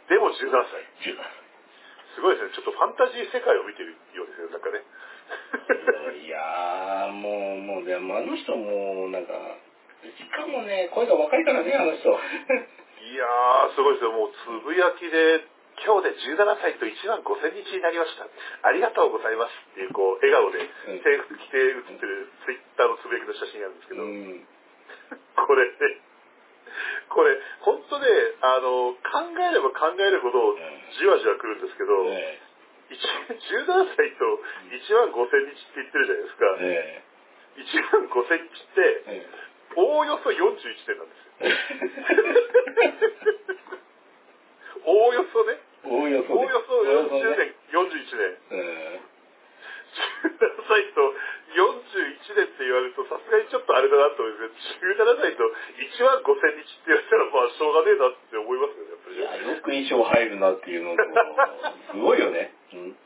[0.07, 0.84] でも17歳。
[1.14, 1.49] 17
[2.16, 2.55] すごいですね。
[2.57, 4.84] ちょっとファンタジー世界を見てるようですよ、なんかね。
[6.20, 9.34] いやー、もう、もう、でもあの人も、なんか、
[10.03, 12.10] しかもね、声が若いからね、あの人。
[12.10, 14.12] いやー、すごいですよ。
[14.12, 15.45] もうつぶやきで、
[15.86, 18.28] 今日で17歳と1万5千日になりました。
[18.68, 21.57] ありがとうございますっていう、こう、笑顔でん制服着て
[21.88, 24.43] 写ってるツイッターのつぶやきの写真なんですけど、うん。
[25.36, 26.01] これね、
[27.10, 28.07] これ、本当ね、
[28.41, 30.55] あの、考えれば考えるほど
[30.97, 32.41] じわじわ来るんですけど、ね
[32.89, 33.05] 一17
[33.93, 34.26] 歳と
[34.74, 36.57] 1万5千日って言ってるじゃないですか。
[36.57, 36.66] え。
[36.66, 37.05] ね
[37.57, 39.28] 1万5千日って、え。
[39.76, 40.57] おおよそ41
[40.88, 41.53] 年なんですよ。
[44.89, 45.60] おおよそね。
[45.86, 46.36] おおよそね。
[46.36, 48.18] おおよそ40年、41
[48.49, 49.01] 年。
[50.23, 50.39] うん。
[50.39, 51.13] 17歳と
[51.49, 59.49] 41年って言われると、さすがにちょっとあれだなと思うんですけど、17歳と1万5千日って言われたら、まあ、しょうがねえなって思いますよね、やっぱりいや、ね。
[59.49, 61.03] よく衣装入るなっていうのと、
[61.91, 62.53] すごいよね。
[62.73, 62.97] うん。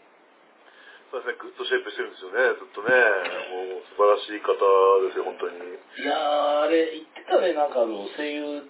[1.12, 2.90] そうですね、グッドシェイプしてるんですよね、ずっとね。
[3.54, 4.54] もう、素晴らしい方
[5.08, 5.58] ですよ、本当に。
[5.58, 8.64] いやー、あれ、言ってたね、なんかあの、声優、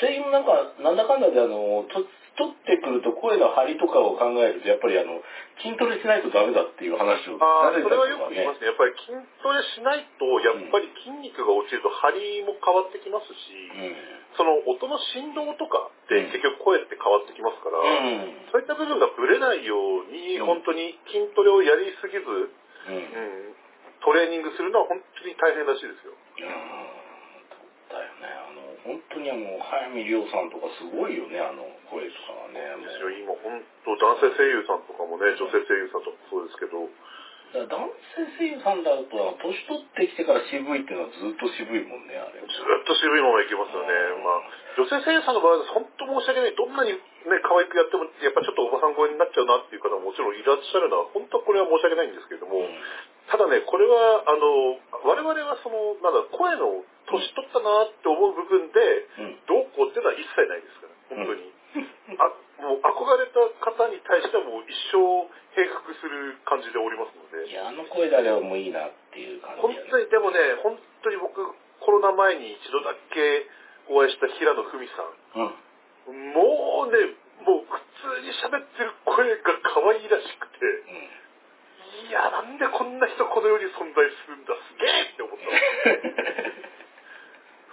[0.00, 2.04] 声優もなんか、なんだかんだであの、と
[2.36, 5.20] 取ってくると声の張りとかを考えると、やっぱりあの、
[5.64, 8.68] 筋トレしないとダメだっていう話をあそれはよく言いますね。
[8.68, 14.36] やっぱり筋トレしないと、やっぱり筋肉が落ちると張りも変わってきますし、うん。
[14.36, 17.88] その音の振動とかって結局声って変わってきますから、う
[18.20, 18.52] ん。
[18.52, 22.96] そういった部分がぶれないように、うん本当に筋トレをやりすぎず、うん。
[22.96, 23.56] うん、
[24.04, 26.12] トレーニングするのは本当に大変らしいですよ。
[26.36, 26.52] いやー
[27.88, 28.45] だよね。
[28.86, 32.62] 本当にあの、早見亮さんとかすごいよね、あの、声とかはね。
[32.78, 36.86] もうですよ今本当男性声優さんとかもね、女性声優さんとかもそうですけど、
[37.66, 39.06] 男性声優さんだと、
[39.38, 42.42] 年取ってきてから渋いっていうのはずっと渋いもんね、あれ。
[42.42, 43.94] ずっと渋いままいけますよね。
[44.20, 44.44] まあ、
[44.76, 46.54] 女性声優さんの場合は本当申し訳ない。
[46.54, 47.00] どんなにね、
[47.42, 52.60] 可愛くやっても、やっぱちょっとおばさん声になっちゃうなっていう方ももちろんいらっしゃるのは、本当これは申し訳ないんですけれども、
[53.30, 58.78] ただね、これは、あの、我々はその、なんだ、声の年取ったなって思う部分で、
[59.18, 59.38] うん。
[59.46, 61.56] どうこうっていうのは一切ないですから、本当に。
[62.16, 67.52] あもう憧れた方に対してはもう一生平服する感じでおりますのでい。
[67.52, 71.36] や、あの声だけはもういいなっていう感じ本当に、でもね、本当に僕、
[71.84, 73.44] コロナ前に一度だけ
[73.92, 75.04] お会いした平野文さ
[75.36, 75.52] うん。
[76.08, 76.32] うん。
[76.32, 76.32] ん。
[76.32, 77.12] もうね、
[77.44, 80.64] もう普通に喋ってる声が可愛いらしくて、
[81.96, 85.46] いや、なんでこんな人この世に存在するんだ、すげえって思った。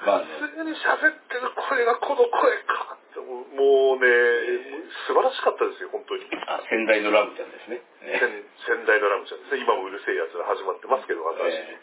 [0.03, 4.07] 普通に喋ってる声がこの声かって思う、もうね、
[5.07, 6.27] 素晴らしかったですよ、本当に。
[6.47, 7.81] あ、先代のラムちゃんですね。
[8.03, 8.31] ね先
[8.67, 9.61] 先代のラムちゃんですね。
[9.63, 11.57] 今もうるせえやつが始まってますけど、新しい。
[11.57, 11.79] え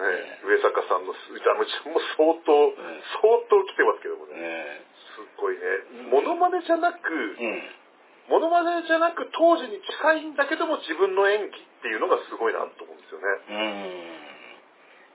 [0.00, 2.72] ね、上坂さんのラムちゃんも相当、
[3.20, 4.40] 相当来てますけどもえね。
[4.40, 5.60] ねすっごいね。
[6.08, 7.62] モノマネじゃなく、うん。
[8.30, 13.26] モノマネじゃなく当時に近いんだけども自分の演技っていうのがすごいなと思うんですよね。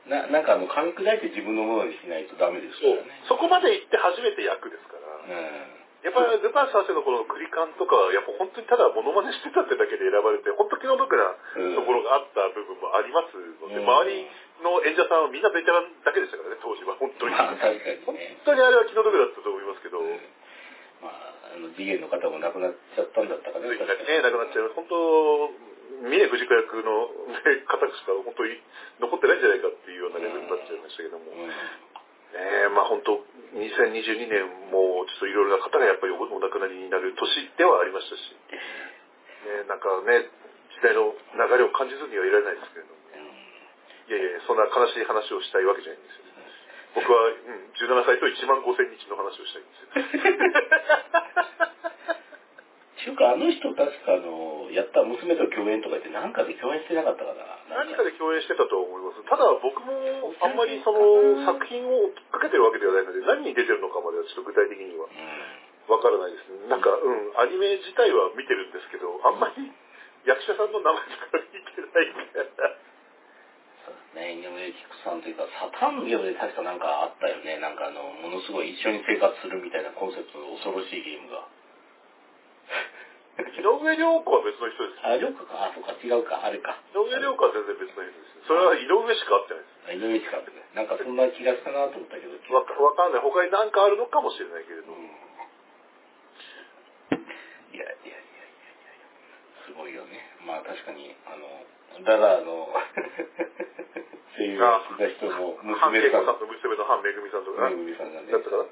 [0.06, 0.12] うん。
[0.12, 3.26] な、なんかあの、噛み砕いて自分のものにしないとダメですからね。
[3.32, 5.32] そこまで行って初めて役ですから。
[5.32, 5.86] うん。
[6.06, 11.34] やっぱりルパン三世のこのクリカンとかはやっぱ本当にただモノマネしてたってだけで選ばれて本当気の毒な
[11.74, 14.22] ところがあった部分もありますので、うん周り
[14.62, 18.38] の演者さんはみんなベテランだけでしたからね当時は本当に、まあ確かに本ね。
[18.46, 19.98] 当にあれは気の毒だったと思いますけど、
[21.02, 23.70] まあ、あの、次元の方も亡くなっちゃったんだったかね。
[23.70, 23.76] ね、
[24.22, 24.72] なくなっちゃう。
[24.76, 24.96] 本当
[26.04, 27.08] 峰不二子役の、
[27.46, 28.60] ね、方しか本当に
[29.00, 31.48] 残ってないんじゃないかっていうようなレベルになっちゃいましたけども、うん。
[31.48, 31.56] ね
[32.36, 33.24] えまあ本当
[33.56, 37.24] 2022年もちょっといろいろな方がやっぱりお亡くなりになる年
[37.56, 38.20] ではありましたし、
[38.52, 40.28] ね、なんかね
[40.76, 43.06] 時代の流れを感じずにはいられないですけれども。
[44.06, 46.25] いやいやそんな悲しい話をしたいわけじゃないんですよ
[46.96, 50.32] 僕は、うん、17歳と1万5千日の話をしたいんですよ
[53.06, 57.46] ちゅうか、あの人確かあの、やった娘と共演とか言って何かで共演してなかったかな。
[57.70, 66.66] 何かで共演してたと思いますただ僕もあんまりその作品を追っかけてるわけではないので何に出てるのかまではちょっと具体的にはうわからないですね。
[66.68, 69.70] なんか、うん、アニメ自体は見てるんですけど、あんまり
[70.26, 72.86] 役者さんの名前とか見てないから。
[74.16, 77.60] ね、井上菊さんというか、サタンゲで確かなんかあったよね。
[77.60, 81.48] なんかあの、ものすごい一緒に生活するみたいなコンセプトの恐ろしいゲームが。
[83.60, 85.02] 井上涼子は別の人です。
[85.04, 86.80] あ、りょうかか、あ、そうか、違うか、あれか。
[86.96, 88.48] 井上涼子は全然別の人です。
[88.48, 89.76] それは井上しか会ってないです。
[89.88, 90.64] あ井上近くね。
[90.74, 92.56] なんかそんな気がしたなと思ったけど。
[92.56, 93.22] わかわかんない。
[93.22, 94.94] 他に何かあるのかもしれないけれど。
[94.94, 95.10] うん
[97.76, 99.06] いやいやいやいやいや
[99.68, 100.16] すごいよね。
[100.48, 101.66] まあ確かに、あの、
[102.04, 102.68] だからあの、
[104.36, 108.70] っていうやつだ人も、娘さん、さんと娘の半めぐみさんとかめぐみさんがね、だったかなうん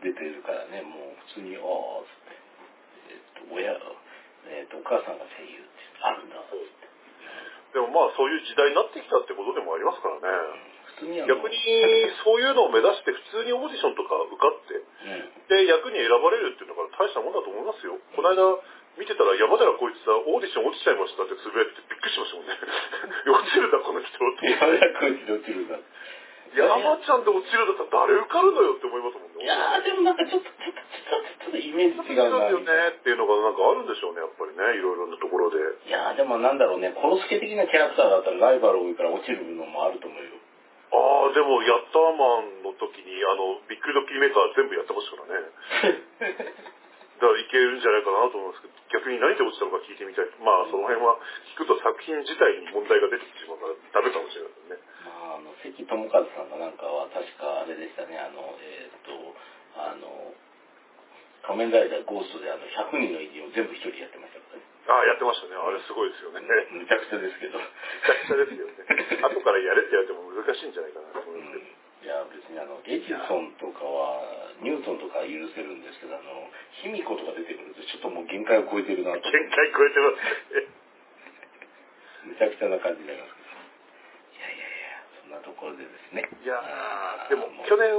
[0.00, 2.32] 出てるからね、もう普通に、ああ、つって、
[3.12, 3.76] えっと、親、
[4.48, 6.80] えっと、お母さんが声優って、あるんだ、つって。
[7.70, 10.80] でもまあそういう時代になってきたってことでもありますからね。
[11.00, 11.56] 逆に
[12.24, 15.64] そういうのを目指して普通にオーディションとか受かって、うん。
[15.64, 17.96] で、役に選ばれるっていうのが大したもんだと思いますよ。
[18.16, 18.42] この間
[18.98, 22.56] 見てたら山寺こいつさ、オーディション落ちちゃいましたってつぶやいててびっくりしましたもんね。
[23.30, 24.46] 落ちるんだこの人って。
[24.46, 25.78] いや、親こいつで落ちるんだ。
[26.50, 29.44] 山ちゃんで落ちるんだったら誰受かるのよって思いますもんね。
[29.44, 32.50] いやー、でもなんかちょっと、ちょっと、ちょっと、ちょっとイメージ違うな。
[32.50, 35.62] ですよねっていうのがなんかあるんでしょうね、やっぱりね、いろいろなところで。
[35.86, 40.30] いやー、でもなんだろうね、コロスケ的なキャラクターだったらライバル多いから落ちるのもあると思うよ。
[40.90, 46.66] ああ、でも、ヤッターマンの時に、あの、びっくりドッキリメーカー全部やってましたからね。
[47.20, 50.32] だからいけるんじゃないかなと思うんですけど、逆に何で落ちたのか聞いてみたい。
[50.40, 51.20] まあ、その辺は
[51.52, 54.80] 聞くと作品自体に問題が出てきてしまうからダメかもしれないですね。
[55.04, 59.12] まあ、あの、関智和さんがなんかは確かあれでしたね、あの、えーっと、
[59.76, 60.32] あの、
[61.44, 64.64] 仮面ライダーゴーストであの、100人の偉人を全部一人やってましたからね。
[64.88, 65.60] ああ、やってましたね。
[65.60, 66.40] あれすごいですよね。
[66.40, 67.60] めむちゃくちゃですけど。
[67.60, 68.80] ちゃくちゃですよね。
[69.22, 71.79] 後からやれって言われても難しいんじゃないかなと思いますけど。
[72.00, 76.48] いや、別にあの、エジソンとかは、ニュートンとかは許せるんですけど、あの、
[76.80, 79.20] 卑弥呼とか出てくると、ちょっともう限界を超えてるなと。
[79.20, 80.80] 限界超えてますね。
[82.24, 83.52] むちゃくちゃな感じになりますけど。
[83.52, 86.28] いやいやいや、そんなところでですね。
[86.28, 86.60] いや
[87.32, 87.96] でもう去年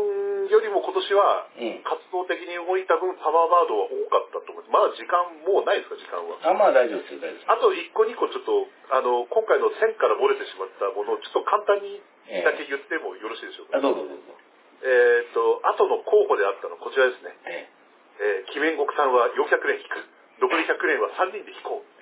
[0.47, 4.71] よりも今年はうん活動的に動いた分パワーバードは多かったと思います。
[4.71, 6.37] まだ時間もうないですか、時間は。
[6.45, 7.51] あ、まあ大丈夫ですよ、大丈夫。
[7.51, 11.99] あと1個2個ちょっと、あの、今回の線から漏れてしまったものをちょっと簡単に
[12.45, 13.77] だけ言ってもよろしいでしょうか。
[13.77, 14.37] あ、どうぞどうぞ。
[14.81, 17.35] えっ、と、後の候補であったのこちらですね。
[17.45, 19.97] ええー、鬼面国さんは400連引く。
[20.41, 21.85] 残り100連は3人で引こう。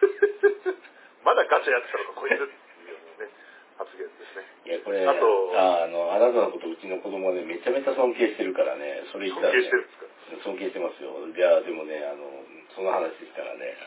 [1.24, 2.46] まだガチャやってたのか、こいつってい
[2.86, 3.32] うようなね、
[3.78, 4.44] 発言ですね。
[4.46, 5.22] えいや、これ、あと
[5.54, 10.42] ああの、あなたのことうちの子供はね、めちゃめちゃ尊敬してるからね、それ言ったら、ね、尊敬してるんですか？
[10.42, 11.14] 尊敬してますよ。
[11.22, 12.26] いや、でもね、あの、
[12.74, 13.78] その話したらね、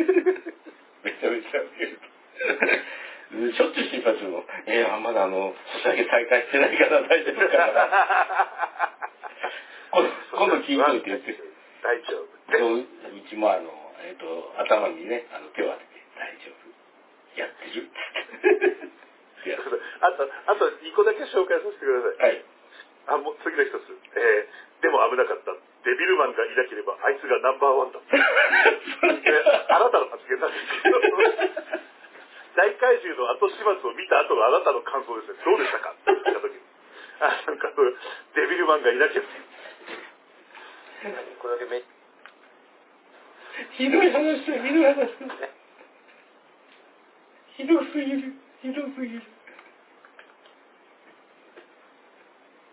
[1.04, 2.00] めちゃめちゃウケる。
[3.52, 4.44] しょっちゅう心配するの。
[4.66, 7.88] えー、まだあの、ソシャゲ再開してないから大丈夫かな。
[9.92, 11.36] 今度、今度聞いといて言って。
[11.82, 12.28] 大丈夫。
[12.58, 12.86] そうう
[13.28, 13.70] ちもあの、
[14.06, 16.63] えっ、と、頭にね、あの手を当てて、大丈夫。
[17.36, 17.90] やってる
[19.44, 19.58] いや
[20.00, 22.30] あと、あと2個だけ紹介させてください。
[22.30, 22.44] はい。
[23.06, 23.76] あ、もう次の一つ。
[24.16, 25.52] えー、でも危なかった。
[25.84, 28.00] デビルマンがいなければあいつがナンバーワンだ。
[28.08, 30.96] えあなたの発言なんですけど、
[32.56, 35.44] 大怪獣の後始末を見た後のあなたの感想ですね。
[35.44, 35.90] どうでしたか？
[35.92, 36.60] って聞いた時に。
[37.20, 37.70] あ、なんか、
[38.34, 39.26] デビルマンがいなければ。
[41.40, 41.82] これだけめ
[43.72, 45.06] ひどい話だ、ひどい話だ。
[45.06, 45.63] ひ
[47.62, 49.22] どすぎる、ひどすぎる。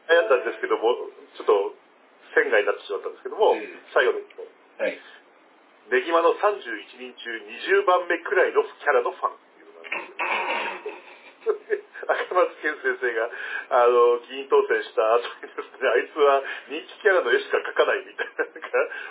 [0.10, 0.98] 流行ったんですけども、
[1.38, 1.54] ちょっと
[2.34, 3.62] 線外になってしまったんですけども、うん
[3.94, 4.42] 最後の一個。
[4.82, 4.98] はい。
[5.94, 7.30] ネギマの31人中
[7.86, 10.41] 20番目くらいのキャラのファンっていうのがあるんですよ。
[12.12, 13.30] 赤松健先生が、
[13.72, 18.68] あの、議員当選した後にですね、あいつは人気キャラの絵しか描かないみたいな、なんか、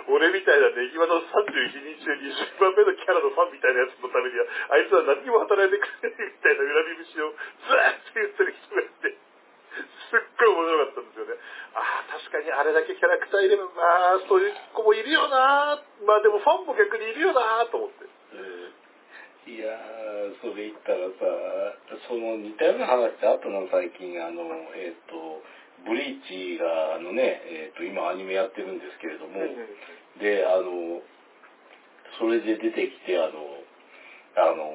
[0.08, 9.30] 俺みたいなネギマの31人中20番目のキャラのファンみたいなやつのためには、あいつは何にも働いてくれないみたいな恨み節をずーっと言ってる人がいて、
[10.10, 11.38] すっごい面白かったんですよね。
[11.70, 17.99] ああ、確かにあれだけキャラクターいれば、まあ、そういう子もいるよなまあでもファンも逆にいるよなと思って。
[19.50, 21.26] いやー、それ言ったらさ、
[22.06, 23.66] その似たような話ってあったの？
[23.66, 24.46] 最近、あの、
[24.78, 25.42] えっ、と、
[25.82, 29.42] ブリーチが、あのね、えっ、と、今アニメやってるんですけれども、
[30.22, 31.02] で、あの、
[32.22, 33.42] それで出てきて、あの、
[34.38, 34.70] あの、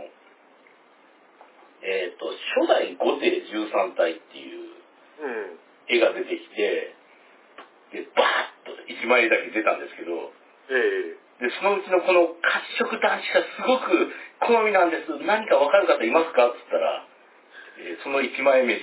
[1.79, 2.27] えっ、と、
[2.59, 4.75] 初代五帝13体っていう
[5.23, 5.55] うん。
[5.87, 6.91] 絵が出てきて、
[7.95, 10.35] で、バーッと1枚絵だけ出たんですけど、
[10.67, 12.39] ええで、そのうちのこの褐
[12.79, 14.13] 色男子がすごく
[14.47, 15.11] 好みなんです。
[15.25, 16.47] 何かわかる方いますか？
[16.47, 17.05] って言ったら、
[17.79, 18.81] えーその1枚目し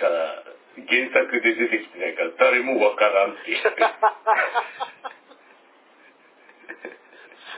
[0.00, 0.42] から
[0.88, 3.60] 原作で出てきてないから誰もわからんっていう。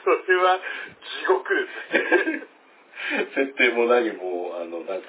[0.03, 1.61] それは地獄で
[1.95, 1.99] す
[2.35, 2.43] ね。
[3.35, 5.09] 設定も何も、あの、なんか、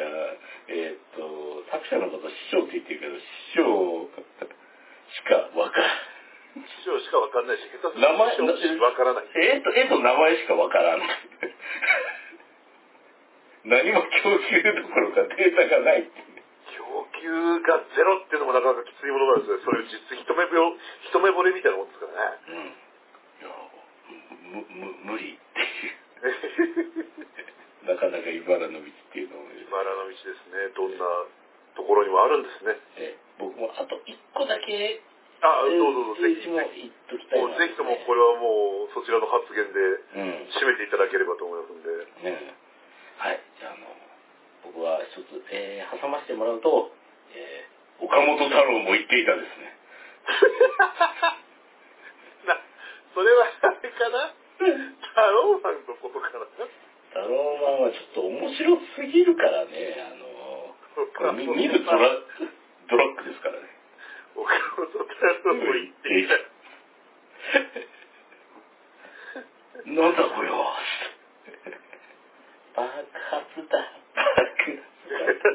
[0.67, 3.23] えーっと、作者のこと師匠って言ってるけど、師
[3.55, 4.09] 匠
[5.13, 6.12] しかわからん。
[6.53, 9.25] 師匠しかわかんないし、下手する名前と師匠しかわからない。
[9.33, 11.01] 絵と、絵と名前しかわからん。
[13.63, 16.05] 何も供給どころかデータがない。
[16.77, 19.63] 供給がゼロっていうのもなかなかきついものなんですね。
[19.63, 20.75] それ実一目ぼ
[21.09, 22.37] 一目惚れみたいなもんですからね。
[22.51, 22.69] うん。
[22.69, 23.49] いや、
[24.51, 25.97] む、む、無理っていう。
[27.87, 30.67] なかなか茨の道っていうのを、茨の道ですね。
[30.75, 31.05] どんな
[31.75, 32.77] ところにもあるんですね。
[32.97, 35.01] え僕もあと一個だけ、
[35.43, 35.75] あ、ど
[36.15, 36.47] うぜひ。
[36.47, 39.79] もぜ言っときたいひもうぜひともこれはもうそちらの発言で
[40.15, 40.55] うん。
[40.55, 41.91] 締めていただければと思いますんで。
[42.31, 42.55] ね
[43.19, 43.43] はい。
[43.59, 43.85] じゃあ、あの、
[44.71, 46.91] 僕は一つ、えー挟ませてもらうと、
[47.35, 47.73] えー
[48.03, 49.77] 岡本太郎も言っていたですね。
[52.47, 52.57] な、
[53.13, 54.33] それはあれかな？
[54.57, 56.45] 太郎マンのことかな？
[57.13, 60.75] 太郎マンはちょっと面白すぎるからね、あの、
[61.53, 61.99] 見るドラ
[62.89, 63.69] ドラッグですからね。
[64.35, 65.13] 岡本太
[65.45, 66.33] 郎も言っていた。
[69.85, 70.77] なんだこれは。
[72.73, 73.77] 爆発だ、
[74.17, 75.53] 爆発だ。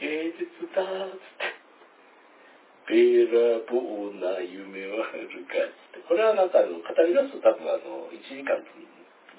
[0.00, 1.64] 芸術だ、つって。
[2.84, 5.56] べらぼうな夢はあるか、
[5.96, 6.04] つって。
[6.04, 8.60] これはなんかあの、語り出すと多分あの、1時間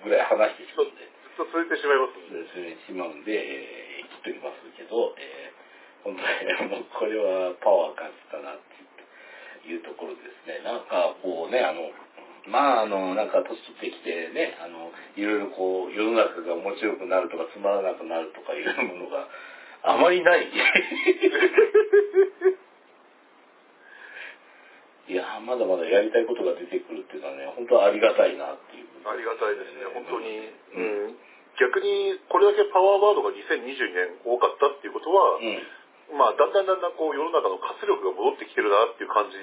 [0.02, 1.06] ぐらい話してしまうんで。
[1.38, 2.42] ずっと続いてしまいますんで。
[2.50, 5.45] 進めてしまうんで、えー、切っておきますけど、えー、
[6.06, 10.62] 本当にもうこれはパワー感じたなっていうところですね。
[10.62, 11.90] なんかこうね、あの、
[12.46, 19.26] まああの、なんか年取ってきてね、あの、いろいろこう、世の中が面白くなるとかつまらなくなるとかいうものが
[19.82, 20.46] あまりない。
[25.10, 28.86] いや、まだまだやりたいことが出てくるっていうのはね、本当はありがたいなっていう。
[29.06, 30.50] ありがたいですね、本当に。
[30.74, 30.82] う
[31.14, 31.18] ん。
[31.62, 35.62] 逆に、これだけパワーワードが2022年多かったっていうことは、うん。
[36.14, 39.38] まあ、だんだんだんだんこう、世の中の活力が戻ってきてるなっていう感じ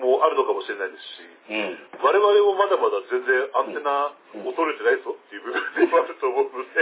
[0.00, 2.00] もあるのかもしれないですし、うん。
[2.00, 6.80] 我々もまだまだ全然アンテナ衰えてないぞっていう部分でもあると思うので、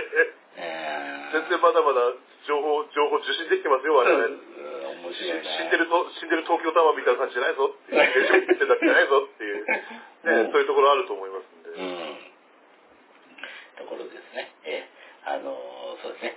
[0.56, 2.00] えー全然まだまだ
[2.48, 4.16] 情報、情報受信できてますよ、我々。
[4.16, 5.12] うん。
[5.12, 9.84] 死んでると、死んでる東京タワーみたいな感じじゃないぞっていう、 じゃないぞっていう、ね、
[10.24, 11.68] うんそういうところあると思いますんで。
[11.68, 12.16] うん。
[13.76, 14.52] ところですね。
[14.64, 16.36] えーあのーそうですね。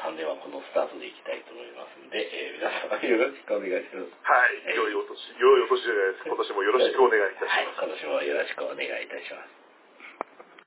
[0.00, 4.12] 2023年はこのスタートでいきたいと思いますんで、えー皆様よろしくお願いします。
[4.24, 6.28] はい、良いお年、良いお年じゃないです。
[6.28, 7.52] 今年もよろしくお願いいたします。
[7.52, 9.59] はい、今年もよろしくお願いいたします。